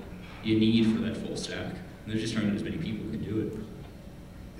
you 0.42 0.58
need 0.58 0.94
for 0.94 1.02
that 1.02 1.16
full 1.16 1.36
stack. 1.36 1.66
And 1.66 2.08
there's 2.12 2.20
just 2.20 2.34
not 2.34 2.44
as 2.44 2.62
many 2.62 2.76
people 2.76 3.04
who 3.04 3.10
can 3.12 3.24
do 3.24 3.40
it. 3.40 3.52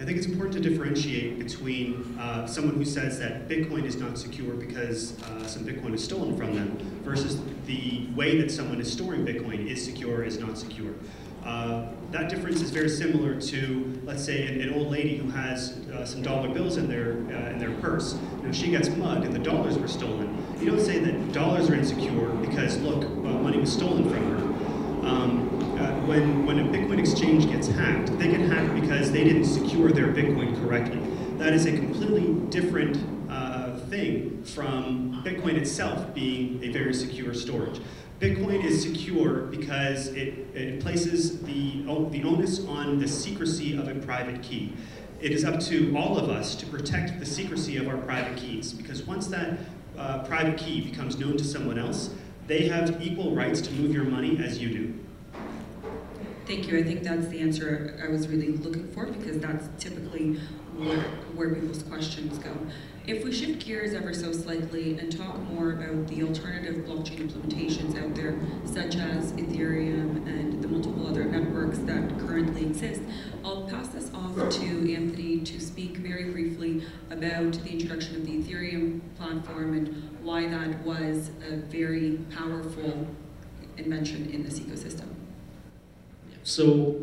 I 0.00 0.04
think 0.04 0.16
it's 0.16 0.26
important 0.26 0.54
to 0.54 0.68
differentiate 0.68 1.38
between 1.38 2.18
uh, 2.18 2.46
someone 2.46 2.74
who 2.74 2.84
says 2.84 3.18
that 3.18 3.48
Bitcoin 3.48 3.84
is 3.84 3.96
not 3.96 4.18
secure 4.18 4.54
because 4.54 5.20
uh, 5.22 5.46
some 5.46 5.64
Bitcoin 5.64 5.94
is 5.94 6.02
stolen 6.02 6.36
from 6.36 6.54
them 6.54 6.76
versus 7.04 7.40
the 7.66 8.06
way 8.14 8.40
that 8.40 8.50
someone 8.50 8.80
is 8.80 8.90
storing 8.90 9.24
Bitcoin 9.24 9.66
is 9.66 9.84
secure, 9.84 10.20
or 10.20 10.24
is 10.24 10.38
not 10.38 10.56
secure. 10.56 10.92
Uh, 11.44 11.87
that 12.12 12.28
difference 12.28 12.61
is 12.61 12.70
very 12.70 12.88
similar 12.88 13.40
to, 13.40 14.00
let's 14.05 14.24
say, 14.24 14.46
an, 14.46 14.61
an 14.61 14.74
old 14.74 14.90
lady 14.90 15.16
who 15.16 15.28
has 15.31 15.72
uh, 15.92 16.05
some 16.05 16.22
dollar 16.22 16.48
bills 16.48 16.76
in 16.76 16.88
their 16.88 17.12
uh, 17.35 17.50
in 17.50 17.59
their 17.59 17.72
purse. 17.78 18.16
You 18.40 18.46
know, 18.46 18.52
she 18.52 18.70
gets 18.70 18.88
mugged 18.90 19.24
and 19.24 19.35
the 19.35 19.40
dollars 19.40 19.78
were 19.78 19.88
stolen. 19.88 20.37
You 20.61 20.70
don't 20.70 20.81
say 20.81 20.98
that 21.00 21.33
dollars 21.33 21.68
are 21.68 21.74
insecure 21.74 22.28
because 22.37 22.78
look, 22.78 23.09
money 23.16 23.59
was 23.59 23.72
stolen 23.72 24.09
from 24.09 24.31
her. 24.31 25.07
Um, 25.07 25.48
uh, 25.81 26.07
when 26.07 26.46
when 26.46 26.61
a 26.61 26.64
Bitcoin 26.64 26.98
exchange 27.00 27.50
gets 27.50 27.66
hacked, 27.66 28.16
they 28.18 28.28
get 28.28 28.40
hacked 28.40 28.81
because 28.81 29.11
they 29.11 29.24
didn't 29.24 29.46
secure 29.46 29.90
their 29.90 30.09
Bitcoin 30.12 30.55
correctly. 30.62 31.00
That 31.38 31.52
is 31.55 31.66
a 31.66 31.72
completely 31.72 32.35
different 32.50 32.98
uh, 33.28 33.78
thing 33.90 34.44
from 34.44 35.22
Bitcoin 35.24 35.57
itself 35.57 36.14
being 36.14 36.62
a 36.62 36.68
very 36.70 36.94
secure 36.94 37.35
storage. 37.35 37.81
Bitcoin 38.22 38.64
is 38.64 38.80
secure 38.80 39.46
because 39.46 40.06
it, 40.08 40.46
it 40.54 40.78
places 40.78 41.40
the, 41.42 41.82
the 42.12 42.22
onus 42.22 42.64
on 42.66 43.00
the 43.00 43.08
secrecy 43.08 43.76
of 43.76 43.88
a 43.88 43.96
private 43.96 44.40
key. 44.42 44.72
It 45.20 45.32
is 45.32 45.44
up 45.44 45.58
to 45.62 45.92
all 45.96 46.16
of 46.16 46.30
us 46.30 46.54
to 46.54 46.66
protect 46.66 47.18
the 47.18 47.26
secrecy 47.26 47.78
of 47.78 47.88
our 47.88 47.96
private 47.96 48.37
keys 48.37 48.72
because 48.72 49.02
once 49.02 49.26
that 49.26 49.58
uh, 49.98 50.22
private 50.22 50.56
key 50.56 50.82
becomes 50.82 51.18
known 51.18 51.37
to 51.37 51.42
someone 51.42 51.80
else, 51.80 52.14
they 52.46 52.68
have 52.68 53.02
equal 53.02 53.35
rights 53.35 53.61
to 53.62 53.72
move 53.72 53.92
your 53.92 54.04
money 54.04 54.38
as 54.38 54.61
you 54.61 54.68
do. 54.68 54.94
Thank 56.46 56.68
you. 56.68 56.78
I 56.78 56.85
think 56.85 57.02
that's 57.02 57.26
the 57.26 57.40
answer 57.40 58.00
I 58.04 58.08
was 58.08 58.28
really 58.28 58.52
looking 58.52 58.87
for 58.92 59.06
because 59.06 59.40
that's 59.40 59.66
typically 59.82 60.35
where, 60.76 61.00
where 61.35 61.54
people's 61.56 61.82
questions 61.82 62.38
go. 62.38 62.56
If 63.04 63.24
we 63.24 63.32
shift 63.32 63.66
gears 63.66 63.94
ever 63.94 64.14
so 64.14 64.32
slightly 64.32 64.96
and 64.96 65.10
talk 65.10 65.36
more 65.50 65.72
about 65.72 66.06
the 66.06 66.22
alternative 66.22 66.84
blockchain 66.84 67.28
implementations 67.28 68.00
out 68.00 68.14
there, 68.14 68.38
such 68.64 68.94
as 68.94 69.32
Ethereum 69.32 70.24
and 70.28 70.62
the 70.62 70.68
multiple 70.68 71.08
other 71.08 71.24
networks 71.24 71.78
that 71.78 72.16
currently 72.20 72.64
exist, 72.64 73.02
I'll 73.44 73.68
pass 73.68 73.88
this 73.88 74.14
off 74.14 74.36
to 74.36 74.94
Anthony 74.94 75.40
to 75.40 75.58
speak 75.58 75.96
very 75.96 76.30
briefly 76.30 76.84
about 77.10 77.54
the 77.54 77.70
introduction 77.70 78.14
of 78.14 78.24
the 78.24 78.38
Ethereum 78.38 79.00
platform 79.16 79.76
and 79.76 80.20
why 80.22 80.46
that 80.48 80.84
was 80.84 81.32
a 81.50 81.56
very 81.56 82.20
powerful 82.30 83.08
invention 83.78 84.30
in 84.30 84.44
this 84.44 84.60
ecosystem. 84.60 85.08
So 86.44 87.00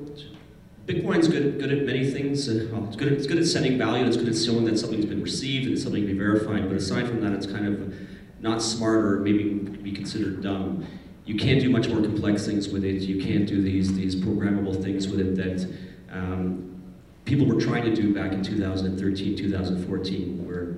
Bitcoin's 0.90 1.28
good, 1.28 1.60
good 1.60 1.72
at 1.72 1.86
many 1.86 2.10
things. 2.10 2.50
Uh, 2.50 2.68
well, 2.72 2.84
it's 2.86 2.96
good, 2.96 3.10
at, 3.10 3.14
it's 3.14 3.28
good 3.28 3.38
at 3.38 3.46
setting 3.46 3.78
value, 3.78 4.04
it's 4.08 4.18
good 4.18 4.28
at 4.28 4.36
showing 4.36 4.66
that 4.66 4.80
something's 4.80 5.06
been 5.06 5.22
received 5.22 5.68
and 5.68 5.78
something 5.78 6.02
can 6.02 6.14
be 6.14 6.18
verified, 6.18 6.68
but 6.68 6.76
aside 6.76 7.08
from 7.08 7.22
that, 7.22 7.32
it's 7.32 7.46
kind 7.46 7.68
of 7.68 7.94
not 8.40 8.60
smart 8.60 9.06
or 9.06 9.20
maybe 9.20 9.54
be 9.54 9.92
considered 9.92 10.42
dumb. 10.42 10.84
You 11.26 11.36
can't 11.36 11.62
do 11.62 11.70
much 11.70 11.88
more 11.88 12.02
complex 12.02 12.48
things 12.48 12.70
with 12.70 12.84
it. 12.84 13.04
You 13.04 13.24
can't 13.24 13.46
do 13.48 13.62
these, 13.62 13.94
these 13.94 14.16
programmable 14.16 14.82
things 14.82 15.08
with 15.08 15.20
it 15.20 15.36
that 15.36 15.72
um, 16.12 16.82
people 17.26 17.46
were 17.46 17.62
trying 17.62 17.84
to 17.84 17.96
do 17.96 18.12
back 18.12 18.32
in 18.32 18.42
2013, 18.42 19.38
2014, 19.38 20.48
where 20.48 20.76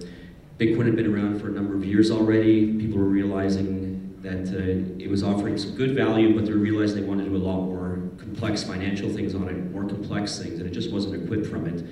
Bitcoin 0.57 0.87
had 0.87 0.97
been 0.97 1.07
around 1.07 1.39
for 1.39 1.47
a 1.47 1.51
number 1.51 1.73
of 1.73 1.85
years 1.85 2.11
already. 2.11 2.77
People 2.77 2.97
were 2.97 3.05
realizing 3.05 4.19
that 4.23 4.53
uh, 4.53 5.01
it 5.01 5.09
was 5.09 5.23
offering 5.23 5.57
some 5.57 5.73
good 5.75 5.95
value, 5.95 6.35
but 6.35 6.45
they 6.45 6.51
realized 6.51 6.97
they 6.97 7.01
wanted 7.01 7.23
to 7.23 7.29
do 7.29 7.37
a 7.37 7.37
lot 7.37 7.61
more 7.61 7.80
complex 8.17 8.63
financial 8.63 9.09
things 9.09 9.35
on 9.35 9.49
it, 9.49 9.71
more 9.71 9.85
complex 9.85 10.39
things, 10.39 10.59
and 10.59 10.67
it 10.67 10.71
just 10.71 10.91
wasn't 10.91 11.23
equipped 11.23 11.47
from 11.47 11.67
it. 11.67 11.85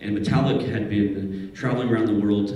And 0.00 0.18
Vitalik 0.18 0.68
had 0.70 0.88
been 0.88 1.52
traveling 1.54 1.88
around 1.88 2.06
the 2.06 2.14
world 2.14 2.50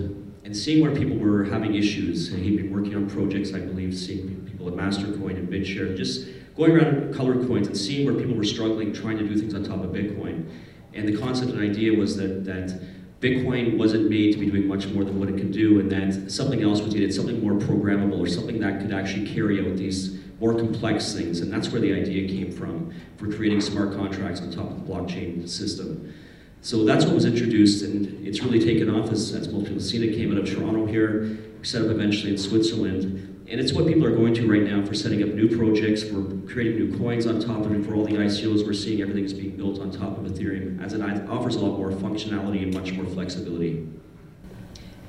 and 0.44 0.56
seeing 0.56 0.82
where 0.82 0.94
people 0.94 1.16
were 1.16 1.44
having 1.44 1.74
issues. 1.74 2.32
And 2.32 2.42
he'd 2.42 2.56
been 2.56 2.72
working 2.72 2.94
on 2.94 3.08
projects, 3.08 3.52
I 3.52 3.60
believe, 3.60 3.96
seeing 3.96 4.46
people 4.46 4.66
at 4.68 4.74
Mastercoin 4.74 5.36
and 5.36 5.48
BitShare, 5.48 5.96
just 5.96 6.28
going 6.56 6.72
around 6.72 7.14
color 7.14 7.34
coins 7.46 7.66
and 7.66 7.76
seeing 7.76 8.06
where 8.06 8.14
people 8.14 8.34
were 8.34 8.44
struggling, 8.44 8.92
trying 8.92 9.18
to 9.18 9.28
do 9.28 9.36
things 9.36 9.54
on 9.54 9.62
top 9.62 9.84
of 9.84 9.90
Bitcoin. 9.90 10.48
And 10.94 11.06
the 11.06 11.16
concept 11.16 11.52
and 11.52 11.60
idea 11.60 11.96
was 11.96 12.16
that, 12.16 12.44
that 12.46 12.80
Bitcoin 13.20 13.76
wasn't 13.76 14.08
made 14.08 14.32
to 14.32 14.38
be 14.38 14.50
doing 14.50 14.66
much 14.66 14.86
more 14.86 15.04
than 15.04 15.18
what 15.18 15.28
it 15.28 15.36
could 15.36 15.52
do, 15.52 15.80
and 15.80 15.90
that 15.92 16.30
something 16.30 16.62
else 16.62 16.80
was 16.80 16.94
needed, 16.94 17.12
something 17.12 17.42
more 17.42 17.52
programmable, 17.52 18.18
or 18.18 18.26
something 18.26 18.58
that 18.60 18.80
could 18.80 18.92
actually 18.92 19.26
carry 19.26 19.60
out 19.60 19.76
these 19.76 20.18
more 20.40 20.54
complex 20.54 21.12
things. 21.12 21.40
And 21.40 21.52
that's 21.52 21.68
where 21.70 21.80
the 21.80 21.92
idea 21.92 22.28
came 22.28 22.52
from 22.52 22.92
for 23.16 23.32
creating 23.32 23.60
smart 23.60 23.94
contracts 23.94 24.40
on 24.40 24.50
top 24.50 24.70
of 24.70 24.86
the 24.86 24.92
blockchain 24.92 25.48
system. 25.48 26.14
So 26.60 26.84
that's 26.84 27.04
what 27.04 27.14
was 27.14 27.24
introduced, 27.24 27.84
and 27.84 28.26
it's 28.26 28.42
really 28.42 28.58
taken 28.58 28.90
off 28.90 29.10
as, 29.12 29.32
as. 29.32 29.46
It 29.46 30.16
came 30.16 30.32
out 30.32 30.38
of 30.38 30.52
Toronto 30.52 30.86
here, 30.86 31.38
set 31.62 31.82
up 31.82 31.90
eventually 31.90 32.32
in 32.32 32.38
Switzerland, 32.38 33.46
and 33.48 33.60
it's 33.60 33.72
what 33.72 33.86
people 33.86 34.04
are 34.04 34.14
going 34.14 34.34
to 34.34 34.50
right 34.50 34.62
now 34.62 34.84
for 34.84 34.92
setting 34.92 35.22
up 35.22 35.30
new 35.30 35.56
projects, 35.56 36.02
for 36.02 36.22
creating 36.52 36.78
new 36.78 36.98
coins 36.98 37.26
on 37.26 37.40
top 37.40 37.64
of 37.64 37.72
it, 37.72 37.86
for 37.86 37.94
all 37.94 38.04
the 38.04 38.12
ICOs, 38.12 38.66
we're 38.66 38.74
seeing 38.74 39.00
everything 39.00 39.24
is 39.24 39.32
being 39.32 39.56
built 39.56 39.80
on 39.80 39.90
top 39.90 40.18
of 40.18 40.24
Ethereum, 40.24 40.82
as 40.82 40.92
it 40.92 41.00
offers 41.30 41.54
a 41.56 41.60
lot 41.60 41.78
more 41.78 41.90
functionality 41.90 42.64
and 42.64 42.74
much 42.74 42.92
more 42.92 43.06
flexibility. 43.06 43.88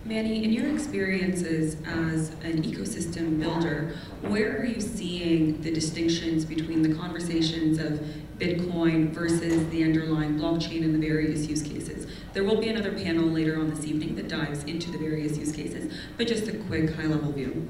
Manny, 0.06 0.46
in 0.46 0.52
your 0.52 0.74
experiences 0.74 1.76
as 1.86 2.30
an 2.44 2.64
ecosystem 2.64 3.38
builder, 3.38 3.96
where 4.22 4.58
are 4.58 4.66
you 4.66 4.80
seeing 4.80 5.62
the 5.62 5.72
distinctions 5.72 6.46
between 6.46 6.82
the 6.82 6.96
conversations 6.96 7.80
of 7.80 8.00
Bitcoin 8.40 9.12
versus 9.12 9.68
the 9.70 9.84
underlying 9.84 10.40
blockchain 10.40 10.86
and 10.86 10.96
the 10.96 11.06
various 11.06 11.48
use 11.48 11.62
cases? 11.62 12.08
There 12.34 12.46
will 12.46 12.62
be 12.62 12.70
another 12.70 12.94
panel 12.94 13.26
later 13.26 13.60
on 13.60 13.70
this 13.70 13.86
evening 13.86 14.16
that 14.16 14.30
dives 14.30 14.64
into 14.64 14.90
the 14.90 14.98
various 14.98 15.38
use 15.38 15.52
cases, 15.52 15.94
but 16.18 16.28
just 16.28 16.48
a 16.48 16.54
quick 16.54 16.96
high-level 16.96 17.34
view. 17.34 17.68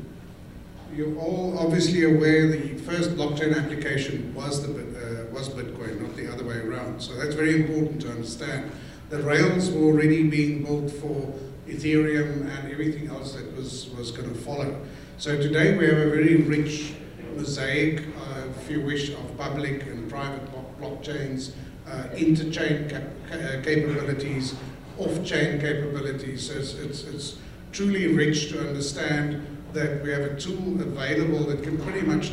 You're 0.94 1.18
all 1.18 1.58
obviously 1.58 2.04
aware 2.04 2.48
the 2.48 2.76
first 2.76 3.12
blockchain 3.16 3.58
application 3.58 4.36
was, 4.36 4.62
the, 4.62 4.72
uh, 4.72 5.34
was 5.34 5.50
Bitcoin, 5.50 6.00
not 6.02 6.16
the 6.16 6.32
other 6.32 6.46
way 6.46 6.58
around. 6.58 7.02
So 7.02 7.16
that's 7.16 7.34
very 7.34 7.56
important 7.56 8.02
to 8.04 8.12
understand. 8.12 8.72
The 9.10 9.24
rails 9.24 9.72
were 9.72 9.86
already 9.86 10.30
being 10.30 10.64
built 10.64 10.92
for 10.92 11.34
Ethereum 11.70 12.50
and 12.50 12.72
everything 12.72 13.08
else 13.10 13.34
that 13.34 13.56
was, 13.56 13.90
was 13.98 14.12
going 14.12 14.28
to 14.34 14.40
follow. 14.40 14.80
So 15.18 15.38
today 15.38 15.78
we 15.78 15.86
have 15.86 15.98
a 15.98 16.10
very 16.10 16.38
rich 16.38 16.94
mosaic, 17.36 18.00
uh, 18.00 18.44
if 18.62 18.70
you 18.70 18.82
wish, 18.82 19.12
of 19.12 19.38
public 19.38 19.84
and 19.84 20.10
private 20.10 20.42
blockchains, 20.80 21.52
uh, 21.88 22.04
interchain 22.14 22.90
cap 22.90 23.04
uh, 23.32 23.62
capabilities, 23.64 24.56
off-chain 24.98 25.60
capabilities. 25.60 26.48
So 26.48 26.54
it's, 26.60 26.74
it's, 26.74 27.04
it's 27.04 27.38
truly 27.72 28.08
rich 28.08 28.50
to 28.50 28.68
understand 28.68 29.46
that 29.74 30.04
we 30.04 30.12
have 30.12 30.22
a 30.22 30.40
tool 30.40 30.82
available 30.82 31.46
that 31.46 31.64
can 31.64 31.78
pretty 31.78 32.06
much 32.06 32.32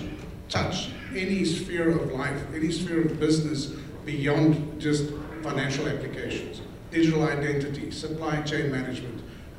touch 0.48 0.90
any 1.14 1.44
sphere 1.44 1.90
of 1.90 2.12
life, 2.12 2.42
any 2.54 2.70
sphere 2.70 3.02
of 3.02 3.20
business 3.20 3.66
beyond 4.04 4.80
just 4.80 5.10
financial 5.42 5.88
applications. 5.88 6.60
Digital 6.90 7.24
identity, 7.24 7.90
supply 7.90 8.40
chain 8.42 8.70
management, 8.70 9.15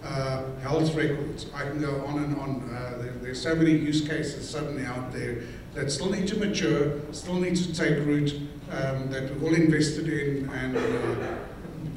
uh, 0.08 0.44
health 0.62 0.96
records. 0.96 1.48
I 1.54 1.64
can 1.64 1.82
go 1.82 2.04
on 2.06 2.24
and 2.24 2.40
on. 2.40 2.70
Uh, 2.70 2.98
there, 3.02 3.12
there's 3.22 3.42
so 3.42 3.56
many 3.56 3.72
use 3.72 4.08
cases 4.08 4.50
suddenly 4.50 4.86
out 4.86 5.12
there 5.12 5.44
that 5.74 5.92
still 5.92 6.10
need 6.10 6.28
to 6.30 6.38
mature, 6.38 7.00
still 7.12 7.36
need 7.36 7.56
to 7.58 7.74
take 7.74 7.98
root, 8.06 8.34
um, 8.72 9.10
that 9.12 9.24
we've 9.32 9.44
all 9.44 9.54
invested 9.54 10.08
in 10.10 10.50
and 10.50 10.78
uh, 10.78 11.38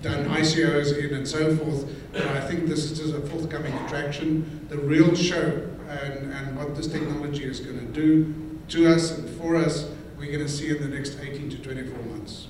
done 0.03 0.27
ICOs 0.27 0.99
in 0.99 1.15
and 1.15 1.27
so 1.27 1.57
forth. 1.57 1.89
And 2.15 2.29
I 2.31 2.41
think 2.41 2.67
this 2.67 2.91
is 2.91 3.13
a 3.13 3.21
forthcoming 3.29 3.73
attraction. 3.85 4.67
The 4.69 4.79
real 4.79 5.15
show 5.15 5.69
and, 5.89 6.33
and 6.33 6.57
what 6.57 6.77
this 6.77 6.87
technology 6.87 7.45
is 7.45 7.61
going 7.61 7.79
to 7.79 7.93
do 7.93 8.35
to 8.69 8.93
us 8.93 9.19
and 9.19 9.29
for 9.39 9.57
us, 9.57 9.91
we're 10.17 10.33
going 10.33 10.47
to 10.47 10.49
see 10.49 10.71
in 10.71 10.81
the 10.83 10.89
next 10.89 11.19
18 11.21 11.51
to 11.51 11.59
24 11.59 12.03
months. 12.05 12.49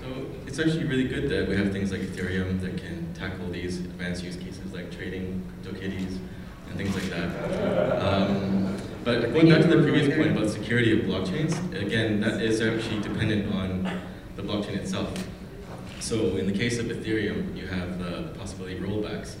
So 0.00 0.26
it's 0.50 0.58
actually 0.58 0.84
really 0.84 1.06
good 1.06 1.28
that 1.28 1.48
we 1.48 1.56
have 1.56 1.70
things 1.70 1.92
like 1.92 2.00
Ethereum 2.00 2.60
that 2.60 2.76
can 2.76 3.14
tackle 3.14 3.48
these 3.50 3.78
advanced 3.78 4.24
use 4.24 4.34
cases 4.34 4.72
like 4.72 4.90
trading, 4.90 5.46
CryptoKitties, 5.62 6.18
and 6.68 6.76
things 6.76 6.92
like 6.92 7.04
that. 7.04 8.02
Um, 8.02 8.76
but 9.04 9.32
going 9.32 9.48
back 9.48 9.62
to 9.62 9.68
the 9.68 9.80
previous 9.80 10.12
point 10.12 10.36
about 10.36 10.50
security 10.50 10.98
of 10.98 11.06
blockchains, 11.06 11.54
again, 11.80 12.20
that 12.22 12.42
is 12.42 12.60
actually 12.60 13.00
dependent 13.00 13.54
on 13.54 13.84
the 14.34 14.42
blockchain 14.42 14.74
itself. 14.74 15.12
So 16.00 16.36
in 16.36 16.46
the 16.46 16.52
case 16.52 16.80
of 16.80 16.86
Ethereum, 16.86 17.56
you 17.56 17.68
have 17.68 18.00
the, 18.00 18.22
the 18.22 18.36
possibility 18.36 18.76
of 18.76 18.82
rollbacks, 18.82 19.36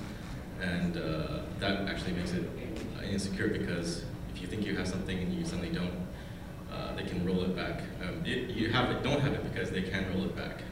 and 0.62 0.96
uh, 0.96 1.40
that 1.58 1.88
actually 1.88 2.12
makes 2.12 2.30
it 2.34 2.48
uh, 2.96 3.02
insecure 3.02 3.48
because 3.48 4.04
if 4.32 4.40
you 4.40 4.46
think 4.46 4.64
you 4.64 4.76
have 4.76 4.86
something 4.86 5.18
and 5.18 5.34
you 5.34 5.44
suddenly 5.44 5.70
don't, 5.70 6.06
uh, 6.72 6.94
they 6.94 7.02
can 7.02 7.26
roll 7.26 7.42
it 7.42 7.56
back. 7.56 7.80
Um, 8.00 8.24
it, 8.24 8.50
you 8.50 8.70
have 8.70 8.90
it, 8.92 9.02
don't 9.02 9.20
have 9.20 9.32
it 9.32 9.42
because 9.42 9.70
they 9.70 9.82
can 9.82 10.06
roll 10.14 10.24
it 10.24 10.36
back. 10.36 10.62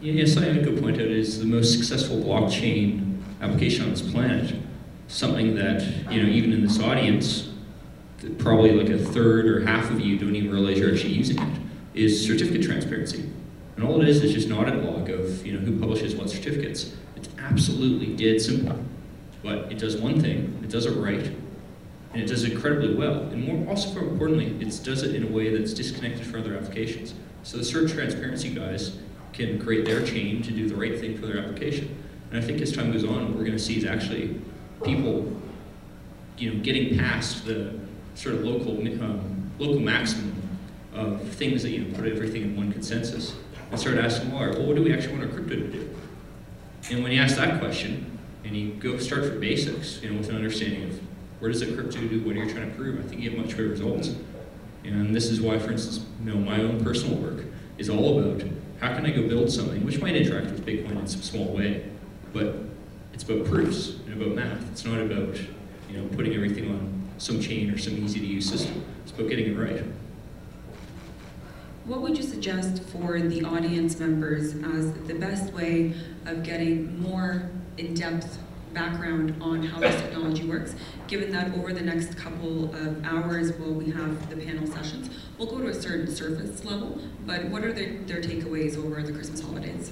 Yeah, 0.00 0.24
Cyanico 0.24 0.80
pointed 0.80 1.02
out 1.02 1.08
is 1.08 1.40
the 1.40 1.44
most 1.44 1.74
successful 1.74 2.16
blockchain 2.22 3.20
application 3.42 3.84
on 3.84 3.90
this 3.90 4.00
planet. 4.00 4.54
Something 5.08 5.54
that, 5.56 5.82
you 6.10 6.22
know, 6.22 6.28
even 6.30 6.54
in 6.54 6.62
this 6.62 6.80
audience, 6.80 7.50
probably 8.38 8.72
like 8.72 8.88
a 8.88 8.98
third 8.98 9.44
or 9.44 9.66
half 9.66 9.90
of 9.90 10.00
you 10.00 10.18
don't 10.18 10.34
even 10.34 10.50
realize 10.50 10.78
you're 10.78 10.90
actually 10.90 11.12
using 11.12 11.38
it, 11.38 11.58
is 11.92 12.26
certificate 12.26 12.62
transparency. 12.62 13.28
And 13.76 13.84
all 13.84 14.00
it 14.00 14.08
is 14.08 14.22
is 14.22 14.32
just 14.32 14.46
an 14.46 14.54
audit 14.54 14.82
log 14.82 15.10
of, 15.10 15.44
you 15.44 15.52
know, 15.52 15.60
who 15.60 15.78
publishes 15.78 16.14
what 16.14 16.30
certificates. 16.30 16.96
It's 17.16 17.28
absolutely 17.38 18.16
dead 18.16 18.40
simple. 18.40 18.82
But 19.42 19.70
it 19.70 19.78
does 19.78 19.98
one 19.98 20.18
thing, 20.18 20.58
it 20.62 20.70
does 20.70 20.86
it 20.86 20.92
right, 20.92 21.30
and 22.14 22.22
it 22.22 22.26
does 22.26 22.44
it 22.44 22.52
incredibly 22.52 22.94
well. 22.94 23.20
And 23.24 23.44
more, 23.44 23.68
also 23.68 23.92
more 24.00 24.10
importantly, 24.10 24.46
it 24.66 24.80
does 24.82 25.02
it 25.02 25.14
in 25.14 25.24
a 25.24 25.30
way 25.30 25.54
that's 25.54 25.74
disconnected 25.74 26.26
from 26.26 26.40
other 26.40 26.56
applications. 26.56 27.12
So 27.42 27.58
the 27.58 27.64
cert 27.64 27.92
transparency 27.92 28.54
guys 28.54 28.96
can 29.32 29.58
create 29.58 29.84
their 29.84 30.04
chain 30.04 30.42
to 30.42 30.50
do 30.50 30.68
the 30.68 30.74
right 30.74 30.98
thing 30.98 31.16
for 31.16 31.26
their 31.26 31.38
application. 31.38 31.96
And 32.30 32.42
I 32.42 32.46
think 32.46 32.60
as 32.60 32.72
time 32.72 32.92
goes 32.92 33.04
on, 33.04 33.26
what 33.26 33.36
we're 33.36 33.44
going 33.44 33.52
to 33.52 33.58
see 33.58 33.76
is 33.76 33.84
actually 33.84 34.40
people, 34.84 35.32
you 36.38 36.52
know, 36.52 36.62
getting 36.62 36.98
past 36.98 37.44
the 37.44 37.74
sort 38.14 38.34
of 38.36 38.44
local 38.44 38.78
um, 39.02 39.50
local 39.58 39.80
maximum 39.80 40.40
of 40.94 41.22
things 41.34 41.62
that 41.62 41.70
you 41.70 41.84
know 41.84 41.96
put 41.96 42.06
everything 42.06 42.42
in 42.42 42.56
one 42.56 42.72
consensus 42.72 43.34
and 43.70 43.78
start 43.78 43.98
asking, 43.98 44.32
well, 44.32 44.50
well, 44.50 44.66
what 44.66 44.76
do 44.76 44.82
we 44.82 44.92
actually 44.92 45.16
want 45.16 45.24
our 45.24 45.30
crypto 45.30 45.56
to 45.56 45.68
do? 45.68 45.96
And 46.90 47.02
when 47.02 47.12
you 47.12 47.20
ask 47.20 47.36
that 47.36 47.60
question, 47.60 48.18
and 48.44 48.56
you 48.56 48.72
go 48.74 48.96
start 48.98 49.24
from 49.26 49.40
basics, 49.40 50.02
you 50.02 50.10
know, 50.10 50.18
with 50.18 50.28
an 50.28 50.36
understanding 50.36 50.84
of 50.84 51.00
where 51.38 51.50
does 51.50 51.62
a 51.62 51.72
crypto 51.72 52.00
do, 52.00 52.20
what 52.20 52.36
are 52.36 52.44
you 52.44 52.50
trying 52.50 52.70
to 52.70 52.76
prove, 52.76 52.98
I 52.98 53.08
think 53.08 53.22
you 53.22 53.30
get 53.30 53.38
much 53.38 53.50
better 53.50 53.68
results. 53.68 54.14
And 54.84 55.14
this 55.14 55.26
is 55.26 55.40
why, 55.40 55.58
for 55.58 55.72
instance, 55.72 56.04
you 56.24 56.32
know, 56.32 56.38
my 56.38 56.60
own 56.60 56.82
personal 56.82 57.18
work 57.18 57.44
is 57.78 57.88
all 57.88 58.18
about 58.18 58.40
how 58.80 58.94
can 58.94 59.04
I 59.04 59.10
go 59.10 59.28
build 59.28 59.52
something 59.52 59.84
which 59.84 60.00
might 60.00 60.16
interact 60.16 60.46
with 60.46 60.64
Bitcoin 60.64 60.98
in 60.98 61.06
some 61.06 61.22
small 61.22 61.54
way, 61.54 61.84
but 62.32 62.56
it's 63.12 63.22
about 63.22 63.44
proofs 63.44 63.96
and 64.06 64.20
about 64.20 64.34
math. 64.34 64.70
It's 64.72 64.84
not 64.84 65.00
about 65.00 65.36
you 65.90 65.98
know 65.98 66.08
putting 66.16 66.34
everything 66.34 66.70
on 66.70 67.08
some 67.18 67.40
chain 67.40 67.70
or 67.70 67.78
some 67.78 67.96
easy 67.98 68.20
to 68.20 68.26
use 68.26 68.48
system. 68.48 68.84
It's 69.02 69.12
about 69.12 69.28
getting 69.28 69.54
it 69.54 69.58
right. 69.58 69.84
What 71.84 72.02
would 72.02 72.16
you 72.16 72.22
suggest 72.22 72.82
for 72.84 73.20
the 73.20 73.44
audience 73.44 73.98
members 73.98 74.54
as 74.54 74.92
the 74.92 75.14
best 75.14 75.52
way 75.52 75.94
of 76.24 76.42
getting 76.42 77.00
more 77.00 77.50
in-depth 77.78 78.38
background 78.72 79.34
on 79.42 79.62
how 79.62 79.80
this 79.80 80.00
technology 80.00 80.46
works, 80.46 80.74
given 81.10 81.32
that 81.32 81.52
over 81.58 81.72
the 81.72 81.82
next 81.82 82.16
couple 82.16 82.72
of 82.72 83.04
hours 83.04 83.52
while 83.54 83.72
we 83.72 83.90
have 83.90 84.30
the 84.30 84.36
panel 84.36 84.64
sessions, 84.64 85.10
we'll 85.36 85.50
go 85.50 85.58
to 85.58 85.66
a 85.66 85.74
certain 85.74 86.08
surface 86.08 86.64
level, 86.64 87.00
but 87.26 87.44
what 87.46 87.64
are 87.64 87.72
their, 87.72 87.98
their 88.04 88.22
takeaways 88.22 88.78
over 88.78 89.02
the 89.02 89.12
Christmas 89.12 89.42
holidays? 89.42 89.90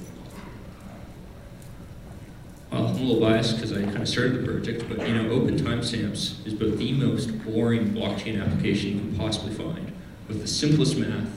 Well, 2.71 2.87
I'm 2.87 2.97
a 2.97 2.99
little 3.01 3.21
biased 3.21 3.57
because 3.57 3.73
I 3.73 3.83
kind 3.83 3.99
of 3.99 4.09
started 4.09 4.41
the 4.41 4.47
project, 4.47 4.85
but 4.89 5.09
you 5.09 5.15
know, 5.15 5.25
OpenTimestamps 5.25 6.47
is 6.47 6.55
both 6.55 6.79
the 6.79 6.93
most 6.93 7.45
boring 7.45 7.91
blockchain 7.91 8.41
application 8.41 8.91
you 8.93 8.99
can 9.01 9.17
possibly 9.17 9.53
find, 9.53 9.93
with 10.29 10.41
the 10.41 10.47
simplest 10.47 10.97
math. 10.99 11.29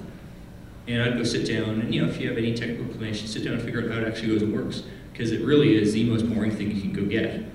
And 0.87 1.01
I'd 1.01 1.17
go 1.17 1.23
sit 1.23 1.47
down, 1.47 1.81
and 1.81 1.93
you 1.93 2.03
know, 2.03 2.07
if 2.07 2.21
you 2.21 2.29
have 2.29 2.37
any 2.37 2.53
technical 2.53 2.85
information, 2.85 3.27
sit 3.27 3.45
down 3.45 3.55
and 3.55 3.63
figure 3.63 3.81
out 3.83 3.89
how 3.89 4.01
it 4.01 4.07
actually 4.07 4.27
goes 4.27 4.43
and 4.43 4.53
works 4.53 4.83
because 5.11 5.31
it 5.31 5.41
really 5.41 5.75
is 5.75 5.93
the 5.93 6.03
most 6.03 6.29
boring 6.31 6.51
thing 6.51 6.69
you 6.69 6.81
can 6.81 6.93
go 6.93 7.05
get. 7.05 7.45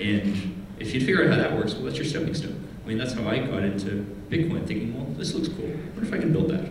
And 0.00 0.57
if 0.80 0.94
you 0.94 1.00
figure 1.00 1.24
out 1.24 1.30
how 1.30 1.36
that 1.36 1.56
works, 1.56 1.74
well, 1.74 1.84
that's 1.84 1.96
your 1.96 2.06
stepping 2.06 2.34
stone. 2.34 2.66
I 2.84 2.88
mean, 2.88 2.98
that's 2.98 3.12
how 3.12 3.28
I 3.28 3.38
got 3.38 3.62
into 3.62 4.06
Bitcoin, 4.30 4.66
thinking, 4.66 4.94
well, 4.94 5.06
this 5.16 5.34
looks 5.34 5.48
cool. 5.48 5.68
What 5.94 6.06
if 6.06 6.12
I 6.12 6.18
can 6.18 6.32
build 6.32 6.50
that? 6.50 6.70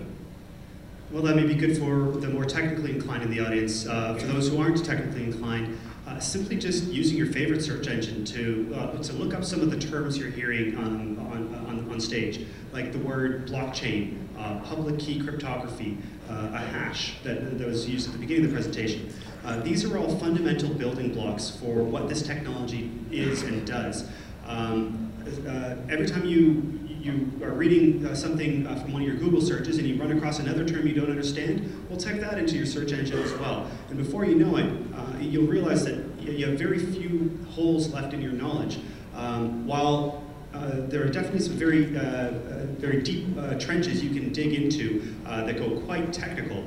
Well, 1.12 1.24
that 1.24 1.36
may 1.36 1.46
be 1.46 1.56
good 1.56 1.78
for 1.78 2.12
the 2.20 2.28
more 2.28 2.46
technically 2.46 2.92
inclined 2.92 3.24
in 3.24 3.32
the 3.32 3.40
audience. 3.40 3.88
Uh, 3.88 4.16
for 4.16 4.28
those 4.28 4.50
who 4.50 4.62
aren't 4.62 4.84
technically 4.84 5.24
inclined, 5.24 5.78
uh, 6.06 6.20
simply 6.20 6.58
just 6.58 6.86
using 6.86 7.18
your 7.18 7.28
favorite 7.28 7.62
search 7.62 7.88
engine 7.88 8.26
to 8.26 8.74
uh, 8.76 8.98
to 9.04 9.14
look 9.14 9.34
up 9.34 9.44
some 9.44 9.62
of 9.62 9.72
the 9.72 9.78
terms 9.78 10.18
you're 10.18 10.30
hearing 10.30 10.78
on 10.78 11.18
on, 11.32 11.56
on, 11.68 11.92
on 11.92 12.00
stage, 12.00 12.46
like 12.74 12.92
the 12.92 13.00
word 13.00 13.48
blockchain, 13.48 14.18
uh, 14.38 14.60
public 14.60 15.00
key 15.00 15.20
cryptography, 15.20 15.98
uh, 16.30 16.50
a 16.54 16.58
hash 16.58 17.16
that, 17.24 17.58
that 17.58 17.68
was 17.68 17.88
used 17.88 18.08
at 18.08 18.14
the 18.14 18.20
beginning 18.20 18.46
of 18.46 18.50
the 18.50 18.56
presentation. 18.56 19.12
Uh, 19.48 19.62
these 19.62 19.86
are 19.86 19.98
all 19.98 20.14
fundamental 20.18 20.68
building 20.74 21.14
blocks 21.14 21.50
for 21.50 21.82
what 21.82 22.10
this 22.10 22.22
technology 22.22 22.92
is 23.12 23.44
and 23.44 23.66
does. 23.66 24.06
Um, 24.46 25.10
uh, 25.48 25.76
every 25.90 26.06
time 26.06 26.26
you 26.26 26.74
you 26.88 27.32
are 27.42 27.52
reading 27.52 28.06
uh, 28.06 28.14
something 28.14 28.68
uh, 28.68 28.76
from 28.76 28.92
one 28.92 29.02
of 29.04 29.08
your 29.08 29.16
Google 29.16 29.40
searches 29.40 29.78
and 29.78 29.88
you 29.88 29.96
run 29.96 30.12
across 30.12 30.40
another 30.40 30.66
term 30.66 30.86
you 30.86 30.94
don't 30.94 31.10
understand, 31.10 31.88
well, 31.90 31.98
type 31.98 32.20
that 32.20 32.38
into 32.38 32.58
your 32.58 32.66
search 32.66 32.92
engine 32.92 33.20
as 33.20 33.32
well. 33.36 33.70
And 33.88 33.98
before 33.98 34.26
you 34.26 34.36
know 34.36 34.58
it, 34.58 34.66
uh, 34.94 35.18
you'll 35.20 35.48
realize 35.48 35.86
that 35.86 36.04
you 36.20 36.48
have 36.48 36.60
very 36.60 36.80
few 36.80 37.40
holes 37.52 37.94
left 37.94 38.14
in 38.14 38.22
your 38.22 38.34
knowledge. 38.34 38.80
Um, 39.16 39.66
while 39.66 40.28
uh, 40.54 40.88
there 40.88 41.04
are 41.04 41.10
definitely 41.10 41.40
some 41.40 41.54
very, 41.54 41.96
uh, 41.96 42.02
uh, 42.02 42.32
very 42.78 43.02
deep 43.02 43.28
trenches 43.60 44.04
you 44.04 44.10
can 44.10 44.34
dig 44.34 44.54
into 44.54 45.16
that 45.24 45.58
go 45.58 45.80
quite 45.82 46.12
technical. 46.12 46.66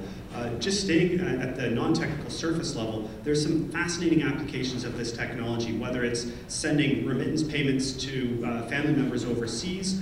Just 0.59 0.83
staying 0.83 1.20
at 1.20 1.57
the 1.57 1.70
non-technical 1.70 2.31
surface 2.31 2.76
level, 2.76 3.11
there's 3.24 3.42
some 3.42 3.68
fascinating 3.70 4.22
applications 4.22 4.85
of 4.85 4.96
this 4.96 5.12
technology, 5.12 5.76
whether 5.76 6.05
it's 6.05 6.26
sending 6.48 7.05
remittance 7.07 7.42
payments 7.42 7.92
to 7.92 8.40
family 8.68 8.92
members 8.92 9.24
overseas, 9.24 10.00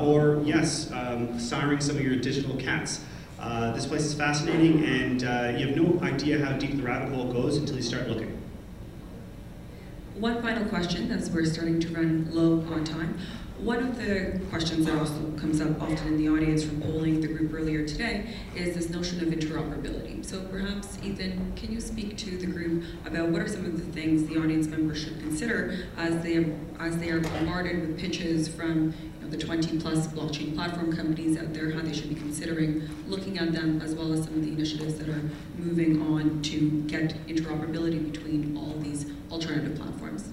or 0.00 0.42
yes, 0.44 0.90
um, 0.92 1.28
siring 1.38 1.82
some 1.82 1.96
of 1.96 2.02
your 2.02 2.16
digital 2.16 2.56
cats. 2.56 3.00
Uh, 3.38 3.70
this 3.72 3.86
place 3.86 4.02
is 4.02 4.14
fascinating, 4.14 4.84
and 4.84 5.24
uh, 5.24 5.52
you 5.56 5.66
have 5.66 5.76
no 5.76 6.00
idea 6.02 6.42
how 6.42 6.52
deep 6.56 6.76
the 6.76 6.82
rabbit 6.82 7.12
hole 7.12 7.30
goes 7.30 7.58
until 7.58 7.76
you 7.76 7.82
start 7.82 8.08
looking. 8.08 8.32
One 10.18 10.40
final 10.40 10.64
question, 10.66 11.10
as 11.10 11.30
we're 11.30 11.44
starting 11.44 11.78
to 11.80 11.88
run 11.88 12.28
low 12.32 12.64
on 12.72 12.84
time. 12.84 13.18
One 13.58 13.78
of 13.78 13.96
the 13.98 14.40
questions 14.48 14.86
that 14.86 14.96
also 14.96 15.32
comes 15.38 15.60
up 15.60 15.80
often 15.80 16.08
in 16.08 16.16
the 16.16 16.28
audience 16.30 16.64
from 16.64 16.80
polling 16.80 17.20
the 17.20 17.28
group 17.28 17.52
earlier 17.52 17.75
today 17.86 18.26
is 18.54 18.74
this 18.74 18.90
notion 18.90 19.20
of 19.20 19.28
interoperability. 19.28 20.24
So 20.24 20.42
perhaps, 20.44 20.98
Ethan, 21.02 21.52
can 21.56 21.72
you 21.72 21.80
speak 21.80 22.16
to 22.18 22.36
the 22.36 22.46
group 22.46 22.84
about 23.04 23.28
what 23.28 23.40
are 23.40 23.48
some 23.48 23.64
of 23.64 23.76
the 23.76 23.92
things 23.92 24.26
the 24.26 24.38
audience 24.38 24.66
members 24.66 24.98
should 24.98 25.18
consider 25.20 25.86
as 25.96 26.22
they, 26.22 26.52
as 26.80 26.98
they 26.98 27.10
are 27.10 27.20
bombarded 27.20 27.80
with 27.80 27.98
pitches 27.98 28.48
from 28.48 28.92
you 28.92 29.22
know, 29.22 29.28
the 29.28 29.36
20 29.36 29.78
plus 29.78 30.08
blockchain 30.08 30.54
platform 30.54 30.94
companies 30.94 31.38
out 31.38 31.52
there, 31.54 31.70
how 31.70 31.80
they 31.80 31.92
should 31.92 32.08
be 32.08 32.14
considering 32.14 32.88
looking 33.06 33.38
at 33.38 33.52
them, 33.52 33.80
as 33.80 33.94
well 33.94 34.12
as 34.12 34.24
some 34.24 34.34
of 34.34 34.42
the 34.42 34.50
initiatives 34.50 34.94
that 34.96 35.08
are 35.08 35.22
moving 35.56 36.02
on 36.02 36.42
to 36.42 36.82
get 36.88 37.14
interoperability 37.28 38.10
between 38.10 38.56
all 38.56 38.78
these 38.80 39.06
alternative 39.30 39.76
platforms? 39.76 40.30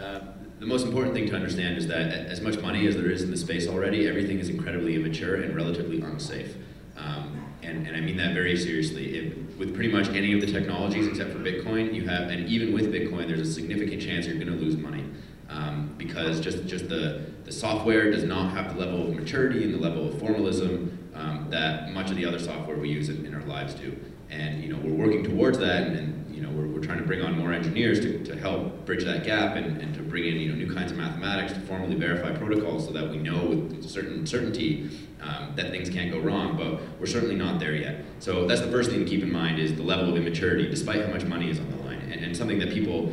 Uh, 0.00 0.31
the 0.62 0.68
most 0.68 0.86
important 0.86 1.12
thing 1.12 1.26
to 1.26 1.34
understand 1.34 1.76
is 1.76 1.88
that 1.88 2.12
as 2.12 2.40
much 2.40 2.56
money 2.60 2.86
as 2.86 2.94
there 2.94 3.10
is 3.10 3.22
in 3.22 3.32
the 3.32 3.36
space 3.36 3.66
already, 3.66 4.06
everything 4.06 4.38
is 4.38 4.48
incredibly 4.48 4.94
immature 4.94 5.42
and 5.42 5.56
relatively 5.56 6.00
unsafe. 6.00 6.54
Um, 6.96 7.52
and, 7.64 7.84
and 7.88 7.96
I 7.96 8.00
mean 8.00 8.16
that 8.18 8.32
very 8.32 8.56
seriously. 8.56 9.18
If, 9.18 9.56
with 9.58 9.74
pretty 9.74 9.90
much 9.90 10.10
any 10.10 10.32
of 10.32 10.40
the 10.40 10.46
technologies 10.46 11.08
except 11.08 11.32
for 11.32 11.40
Bitcoin, 11.40 11.92
you 11.92 12.06
have, 12.06 12.30
and 12.30 12.48
even 12.48 12.72
with 12.72 12.92
Bitcoin, 12.92 13.26
there's 13.26 13.40
a 13.40 13.52
significant 13.52 14.00
chance 14.00 14.26
you're 14.26 14.36
going 14.36 14.46
to 14.46 14.64
lose 14.64 14.76
money. 14.76 15.04
Um, 15.48 15.96
because 15.98 16.40
just, 16.40 16.64
just 16.66 16.88
the, 16.88 17.26
the 17.44 17.52
software 17.52 18.12
does 18.12 18.22
not 18.22 18.52
have 18.52 18.74
the 18.74 18.80
level 18.80 19.08
of 19.08 19.16
maturity 19.16 19.64
and 19.64 19.74
the 19.74 19.78
level 19.78 20.08
of 20.08 20.18
formalism 20.20 20.96
um, 21.12 21.48
that 21.50 21.92
much 21.92 22.10
of 22.10 22.16
the 22.16 22.24
other 22.24 22.38
software 22.38 22.76
we 22.76 22.88
use 22.88 23.08
in, 23.08 23.26
in, 23.26 23.34
our 23.34 23.42
lives 23.42 23.74
do. 23.74 23.98
And 24.30 24.62
you 24.62 24.72
know, 24.72 24.78
we're 24.82 24.94
working 24.94 25.24
towards 25.24 25.58
that, 25.58 25.88
and, 25.88 25.96
and 25.96 26.34
you 26.34 26.40
know, 26.40 26.50
we're, 26.50 26.71
we're 26.82 26.86
trying 26.86 26.98
to 26.98 27.06
bring 27.06 27.22
on 27.22 27.38
more 27.38 27.52
engineers 27.52 28.00
to, 28.00 28.24
to 28.24 28.36
help 28.36 28.84
bridge 28.84 29.04
that 29.04 29.24
gap 29.24 29.54
and, 29.56 29.80
and 29.80 29.94
to 29.94 30.02
bring 30.02 30.24
in 30.24 30.34
you 30.34 30.48
know, 30.50 30.56
new 30.56 30.74
kinds 30.74 30.90
of 30.90 30.98
mathematics 30.98 31.52
to 31.52 31.60
formally 31.60 31.94
verify 31.94 32.32
protocols 32.36 32.86
so 32.86 32.92
that 32.92 33.08
we 33.08 33.18
know 33.18 33.46
with 33.46 33.88
certain 33.88 34.26
certainty 34.26 34.90
um, 35.20 35.52
that 35.54 35.70
things 35.70 35.88
can't 35.88 36.10
go 36.10 36.18
wrong, 36.18 36.56
but 36.56 36.80
we're 36.98 37.06
certainly 37.06 37.36
not 37.36 37.60
there 37.60 37.76
yet. 37.76 38.04
So 38.18 38.46
that's 38.48 38.60
the 38.60 38.70
first 38.70 38.90
thing 38.90 39.04
to 39.04 39.04
keep 39.04 39.22
in 39.22 39.30
mind 39.30 39.60
is 39.60 39.76
the 39.76 39.82
level 39.84 40.08
of 40.08 40.16
immaturity, 40.16 40.68
despite 40.68 41.04
how 41.04 41.12
much 41.12 41.24
money 41.24 41.48
is 41.48 41.60
on 41.60 41.70
the 41.70 41.76
line. 41.84 42.00
And, 42.00 42.24
and 42.24 42.36
something 42.36 42.58
that 42.58 42.70
people 42.70 43.12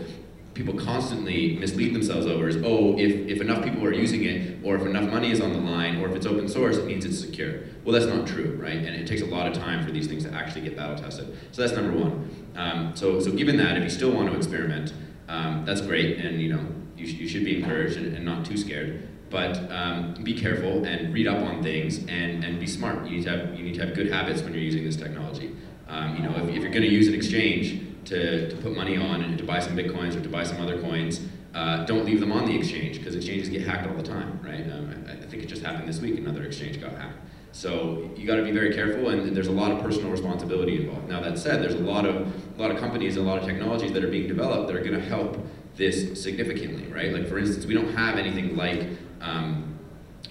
people 0.55 0.73
constantly 0.73 1.55
mislead 1.55 1.95
themselves 1.95 2.25
over 2.25 2.49
is, 2.49 2.57
oh, 2.65 2.97
if, 2.97 3.13
if 3.29 3.39
enough 3.39 3.63
people 3.63 3.85
are 3.85 3.93
using 3.93 4.25
it, 4.25 4.57
or 4.61 4.75
if 4.75 4.81
enough 4.81 5.09
money 5.09 5.31
is 5.31 5.39
on 5.39 5.53
the 5.53 5.59
line, 5.59 6.01
or 6.01 6.09
if 6.09 6.15
it's 6.15 6.25
open 6.25 6.49
source, 6.49 6.75
it 6.75 6.85
means 6.85 7.05
it's 7.05 7.17
secure. 7.17 7.61
Well, 7.85 7.93
that's 7.93 8.13
not 8.13 8.27
true, 8.27 8.59
right? 8.61 8.75
And 8.75 8.87
it 8.87 9.07
takes 9.07 9.21
a 9.21 9.25
lot 9.25 9.47
of 9.47 9.53
time 9.53 9.85
for 9.85 9.91
these 9.91 10.07
things 10.07 10.25
to 10.25 10.33
actually 10.33 10.61
get 10.61 10.75
battle 10.75 10.97
tested. 10.97 11.37
So 11.51 11.61
that's 11.61 11.73
number 11.73 11.97
one. 11.97 12.38
Um, 12.55 12.95
so, 12.95 13.19
so 13.19 13.31
given 13.31 13.57
that, 13.57 13.77
if 13.77 13.83
you 13.83 13.89
still 13.89 14.11
want 14.11 14.31
to 14.31 14.37
experiment, 14.37 14.93
um, 15.27 15.63
that's 15.65 15.81
great, 15.81 16.17
and 16.19 16.41
you 16.41 16.53
know, 16.53 16.65
you, 16.97 17.07
sh 17.07 17.13
you 17.13 17.27
should 17.27 17.45
be 17.45 17.57
encouraged 17.57 17.97
and, 17.97 18.15
and 18.15 18.25
not 18.25 18.45
too 18.45 18.57
scared. 18.57 19.07
But 19.29 19.71
um, 19.71 20.15
be 20.23 20.33
careful 20.33 20.85
and 20.85 21.13
read 21.13 21.27
up 21.27 21.37
on 21.37 21.61
things 21.61 21.99
and, 22.07 22.43
and 22.43 22.59
be 22.59 22.65
smart. 22.65 23.05
You 23.05 23.17
need 23.17 23.23
to 23.25 23.29
have 23.29 23.57
you 23.57 23.63
need 23.63 23.75
to 23.75 23.85
have 23.85 23.95
good 23.95 24.11
habits 24.11 24.41
when 24.41 24.53
you're 24.53 24.63
using 24.63 24.83
this 24.83 24.95
technology. 24.95 25.55
Um, 25.87 26.15
you 26.15 26.23
know, 26.23 26.35
if, 26.35 26.49
if 26.49 26.63
you're 26.63 26.71
going 26.71 26.81
to 26.81 26.87
use 26.87 27.07
an 27.07 27.13
exchange, 27.13 27.83
to, 28.05 28.49
to 28.49 28.55
put 28.57 28.75
money 28.75 28.97
on 28.97 29.21
and 29.21 29.37
to 29.37 29.43
buy 29.43 29.59
some 29.59 29.75
bitcoins 29.75 30.15
or 30.15 30.21
to 30.21 30.29
buy 30.29 30.43
some 30.43 30.59
other 30.61 30.81
coins, 30.81 31.21
uh, 31.53 31.85
don't 31.85 32.05
leave 32.05 32.19
them 32.19 32.31
on 32.31 32.45
the 32.45 32.55
exchange 32.55 32.97
because 32.97 33.15
exchanges 33.15 33.49
get 33.49 33.65
hacked 33.65 33.87
all 33.87 33.95
the 33.95 34.03
time, 34.03 34.39
right? 34.43 34.69
Um, 34.71 35.05
I, 35.07 35.13
I, 35.13 35.27
think 35.27 35.43
it 35.43 35.47
just 35.47 35.63
happened 35.63 35.87
this 35.87 35.99
week, 35.99 36.17
another 36.17 36.43
exchange 36.43 36.79
got 36.79 36.91
hacked. 36.93 37.17
So 37.51 38.09
you 38.15 38.27
got 38.27 38.35
to 38.35 38.43
be 38.43 38.51
very 38.51 38.73
careful, 38.73 39.09
and 39.09 39.35
there's 39.35 39.47
a 39.47 39.51
lot 39.51 39.71
of 39.71 39.81
personal 39.81 40.11
responsibility 40.11 40.83
involved. 40.83 41.09
Now 41.09 41.19
that 41.21 41.37
said, 41.37 41.61
there's 41.61 41.73
a 41.73 41.79
lot 41.79 42.05
of 42.05 42.15
a 42.57 42.61
lot 42.61 42.71
of 42.71 42.77
companies 42.77 43.17
and 43.17 43.25
a 43.25 43.29
lot 43.29 43.39
of 43.39 43.45
technologies 43.45 43.91
that 43.93 44.03
are 44.03 44.09
being 44.09 44.27
developed 44.27 44.67
that 44.67 44.75
are 44.75 44.83
going 44.83 44.99
to 44.99 45.05
help 45.05 45.37
this 45.75 46.21
significantly, 46.21 46.85
right? 46.91 47.11
Like 47.11 47.27
for 47.27 47.39
instance, 47.39 47.65
we 47.65 47.73
don't 47.73 47.93
have 47.93 48.17
anything 48.17 48.55
like 48.55 48.87
um, 49.21 49.79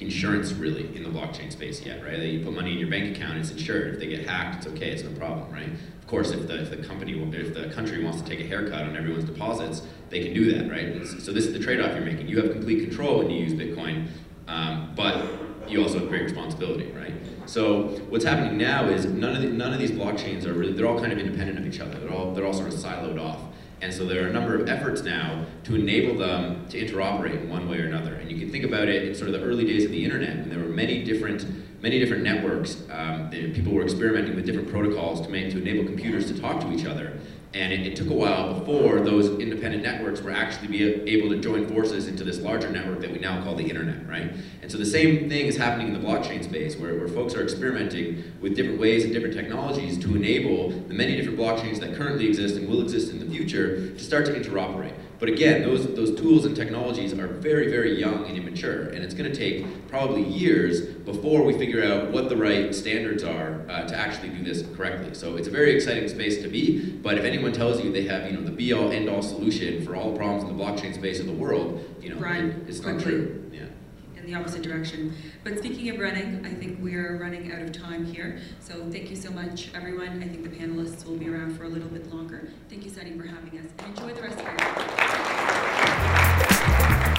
insurance 0.00 0.52
really 0.52 0.94
in 0.96 1.02
the 1.02 1.08
blockchain 1.08 1.50
space 1.50 1.84
yet, 1.84 2.04
right? 2.04 2.18
You 2.18 2.44
put 2.44 2.54
money 2.54 2.72
in 2.72 2.78
your 2.78 2.88
bank 2.88 3.16
account, 3.16 3.38
it's 3.38 3.50
insured. 3.50 3.94
If 3.94 4.00
they 4.00 4.06
get 4.06 4.26
hacked, 4.26 4.56
it's 4.56 4.66
okay, 4.74 4.90
it's 4.90 5.02
no 5.02 5.10
problem, 5.18 5.50
right? 5.50 5.68
Of 5.68 6.06
course, 6.06 6.30
if 6.30 6.46
the, 6.46 6.62
if 6.62 6.70
the 6.70 6.76
company, 6.76 7.12
if 7.34 7.54
the 7.54 7.74
country 7.74 8.02
wants 8.02 8.22
to 8.22 8.28
take 8.28 8.40
a 8.40 8.46
haircut 8.46 8.82
on 8.82 8.96
everyone's 8.96 9.24
deposits, 9.24 9.82
they 10.10 10.22
can 10.22 10.34
do 10.34 10.52
that, 10.52 10.70
right? 10.70 11.04
So 11.06 11.32
this 11.32 11.46
is 11.46 11.52
the 11.52 11.58
trade-off 11.58 11.94
you're 11.94 12.04
making. 12.04 12.28
You 12.28 12.40
have 12.42 12.52
complete 12.52 12.86
control 12.86 13.18
when 13.18 13.30
you 13.30 13.40
use 13.40 13.54
Bitcoin, 13.54 14.08
um, 14.46 14.92
but 14.94 15.26
you 15.70 15.82
also 15.82 15.98
have 16.00 16.08
great 16.08 16.22
responsibility, 16.22 16.90
right? 16.92 17.12
So 17.46 17.88
what's 18.10 18.24
happening 18.24 18.58
now 18.58 18.86
is 18.88 19.06
none 19.06 19.34
of 19.34 19.42
the, 19.42 19.48
none 19.48 19.72
of 19.72 19.78
these 19.78 19.90
blockchains 19.90 20.44
are 20.44 20.52
really, 20.52 20.72
they're 20.72 20.86
all 20.86 21.00
kind 21.00 21.12
of 21.12 21.18
independent 21.18 21.58
of 21.58 21.66
each 21.66 21.80
other. 21.80 21.98
They're 21.98 22.12
all 22.12 22.34
they're 22.34 22.46
all 22.46 22.52
sort 22.52 22.68
of 22.68 22.74
siloed 22.74 23.20
off. 23.20 23.40
And 23.80 23.92
so 23.92 24.04
there 24.04 24.24
are 24.24 24.28
a 24.28 24.32
number 24.32 24.56
of 24.56 24.68
efforts 24.68 25.02
now 25.02 25.46
to 25.64 25.76
enable 25.76 26.18
them 26.18 26.66
to 26.68 26.84
interoperate 26.84 27.40
in 27.40 27.48
one 27.48 27.68
way 27.68 27.78
or 27.78 27.86
another. 27.86 28.14
And 28.14 28.30
you 28.30 28.38
can 28.38 28.50
think 28.50 28.64
about 28.64 28.88
it 28.88 29.06
in 29.06 29.14
sort 29.14 29.28
of 29.28 29.40
the 29.40 29.46
early 29.46 29.64
days 29.64 29.84
of 29.84 29.92
the 29.92 30.04
internet, 30.04 30.36
when 30.36 30.48
there 30.50 30.58
were 30.58 30.68
many 30.68 31.04
different 31.04 31.46
many 31.80 31.98
different 32.00 32.24
networks. 32.24 32.82
Um, 32.90 33.30
people 33.30 33.72
were 33.72 33.82
experimenting 33.82 34.34
with 34.34 34.44
different 34.44 34.68
protocols 34.68 35.20
to 35.22 35.28
make 35.28 35.50
to 35.52 35.62
enable 35.62 35.84
computers 35.84 36.30
to 36.32 36.38
talk 36.38 36.60
to 36.60 36.72
each 36.72 36.84
other. 36.84 37.18
And 37.54 37.72
it, 37.72 37.86
it, 37.86 37.96
took 37.96 38.10
a 38.10 38.14
while 38.14 38.58
before 38.58 39.00
those 39.00 39.40
independent 39.40 39.82
networks 39.82 40.20
were 40.20 40.30
actually 40.30 40.68
be 40.68 40.84
able 41.10 41.30
to 41.30 41.40
join 41.40 41.66
forces 41.66 42.06
into 42.06 42.22
this 42.22 42.40
larger 42.40 42.70
network 42.70 43.00
that 43.00 43.10
we 43.10 43.18
now 43.18 43.42
call 43.42 43.54
the 43.54 43.64
internet, 43.64 44.06
right? 44.06 44.30
And 44.60 44.70
so 44.70 44.76
the 44.76 44.84
same 44.84 45.30
thing 45.30 45.46
is 45.46 45.56
happening 45.56 45.88
in 45.88 45.94
the 45.94 46.06
blockchain 46.06 46.44
space, 46.44 46.76
where, 46.76 46.94
where 46.96 47.08
folks 47.08 47.34
are 47.34 47.42
experimenting 47.42 48.22
with 48.42 48.54
different 48.54 48.78
ways 48.78 49.04
and 49.04 49.14
different 49.14 49.34
technologies 49.34 49.98
to 50.00 50.14
enable 50.14 50.70
the 50.70 50.94
many 50.94 51.16
different 51.16 51.38
blockchains 51.38 51.80
that 51.80 51.96
currently 51.96 52.26
exist 52.26 52.56
and 52.56 52.68
will 52.68 52.82
exist 52.82 53.10
in 53.10 53.18
the 53.18 53.34
future 53.34 53.92
to 53.92 53.98
start 53.98 54.26
to 54.26 54.32
interoperate. 54.32 54.94
But 55.18 55.28
again, 55.28 55.62
those, 55.62 55.92
those 55.94 56.14
tools 56.18 56.44
and 56.44 56.54
technologies 56.54 57.12
are 57.12 57.26
very, 57.26 57.68
very 57.70 57.98
young 57.98 58.26
and 58.26 58.36
immature, 58.36 58.82
and 58.90 59.02
it's 59.02 59.14
going 59.14 59.30
to 59.30 59.36
take 59.36 59.88
probably 59.88 60.22
years 60.22 60.82
before 60.82 61.42
we 61.42 61.58
figure 61.58 61.82
out 61.84 62.12
what 62.12 62.28
the 62.28 62.36
right 62.36 62.72
standards 62.72 63.24
are 63.24 63.62
uh, 63.68 63.82
to 63.88 63.96
actually 63.96 64.28
do 64.28 64.44
this 64.44 64.64
correctly. 64.76 65.14
So 65.14 65.36
it's 65.36 65.48
a 65.48 65.50
very 65.50 65.74
exciting 65.74 66.08
space 66.08 66.40
to 66.42 66.48
be, 66.48 66.90
but 67.02 67.18
if 67.18 67.24
anyone 67.24 67.52
tells 67.52 67.82
you 67.82 67.90
they 67.90 68.06
have, 68.06 68.30
you 68.30 68.36
know, 68.36 68.44
the 68.44 68.52
be-all, 68.52 68.92
end-all 68.92 69.22
solution 69.22 69.84
for 69.84 69.96
all 69.96 70.12
the 70.12 70.16
problems 70.16 70.44
in 70.48 70.56
the 70.56 70.62
blockchain 70.62 70.94
space 70.94 71.18
of 71.18 71.26
the 71.26 71.32
world, 71.32 71.84
you 72.00 72.10
know, 72.10 72.20
Run 72.20 72.64
it's 72.68 72.78
quickly. 72.78 72.92
not 72.92 73.02
true. 73.02 73.47
The 74.28 74.34
opposite 74.34 74.60
direction. 74.60 75.14
But 75.42 75.56
speaking 75.56 75.88
of 75.88 75.98
running, 75.98 76.44
I 76.44 76.52
think 76.52 76.82
we 76.82 76.94
are 76.96 77.16
running 77.16 77.50
out 77.50 77.62
of 77.62 77.72
time 77.72 78.04
here. 78.04 78.40
So 78.60 78.74
thank 78.90 79.08
you 79.08 79.16
so 79.16 79.30
much, 79.30 79.70
everyone. 79.74 80.22
I 80.22 80.28
think 80.28 80.42
the 80.42 80.50
panelists 80.50 81.06
will 81.06 81.16
be 81.16 81.30
around 81.30 81.56
for 81.56 81.64
a 81.64 81.68
little 81.68 81.88
bit 81.88 82.12
longer. 82.12 82.50
Thank 82.68 82.84
you, 82.84 82.90
Sunny, 82.90 83.12
for 83.12 83.26
having 83.26 83.58
us. 83.58 83.64
And 83.78 83.96
enjoy 83.96 84.12
the 84.12 84.20
rest 84.20 84.38
of 84.38 84.44
your 84.44 84.54
day. 84.54 84.64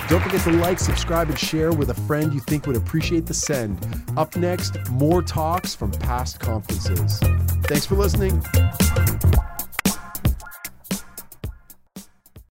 Don't 0.07 0.21
forget 0.21 0.41
to 0.41 0.51
like, 0.51 0.77
subscribe, 0.77 1.29
and 1.29 1.39
share 1.39 1.71
with 1.71 1.89
a 1.89 1.95
friend 1.95 2.31
you 2.31 2.41
think 2.41 2.67
would 2.67 2.77
appreciate 2.77 3.25
the 3.25 3.33
send. 3.33 3.83
Up 4.15 4.35
next, 4.35 4.77
more 4.91 5.23
talks 5.23 5.73
from 5.73 5.89
past 5.89 6.39
conferences. 6.39 7.17
Thanks 7.63 7.87
for 7.87 7.95
listening. 7.95 8.43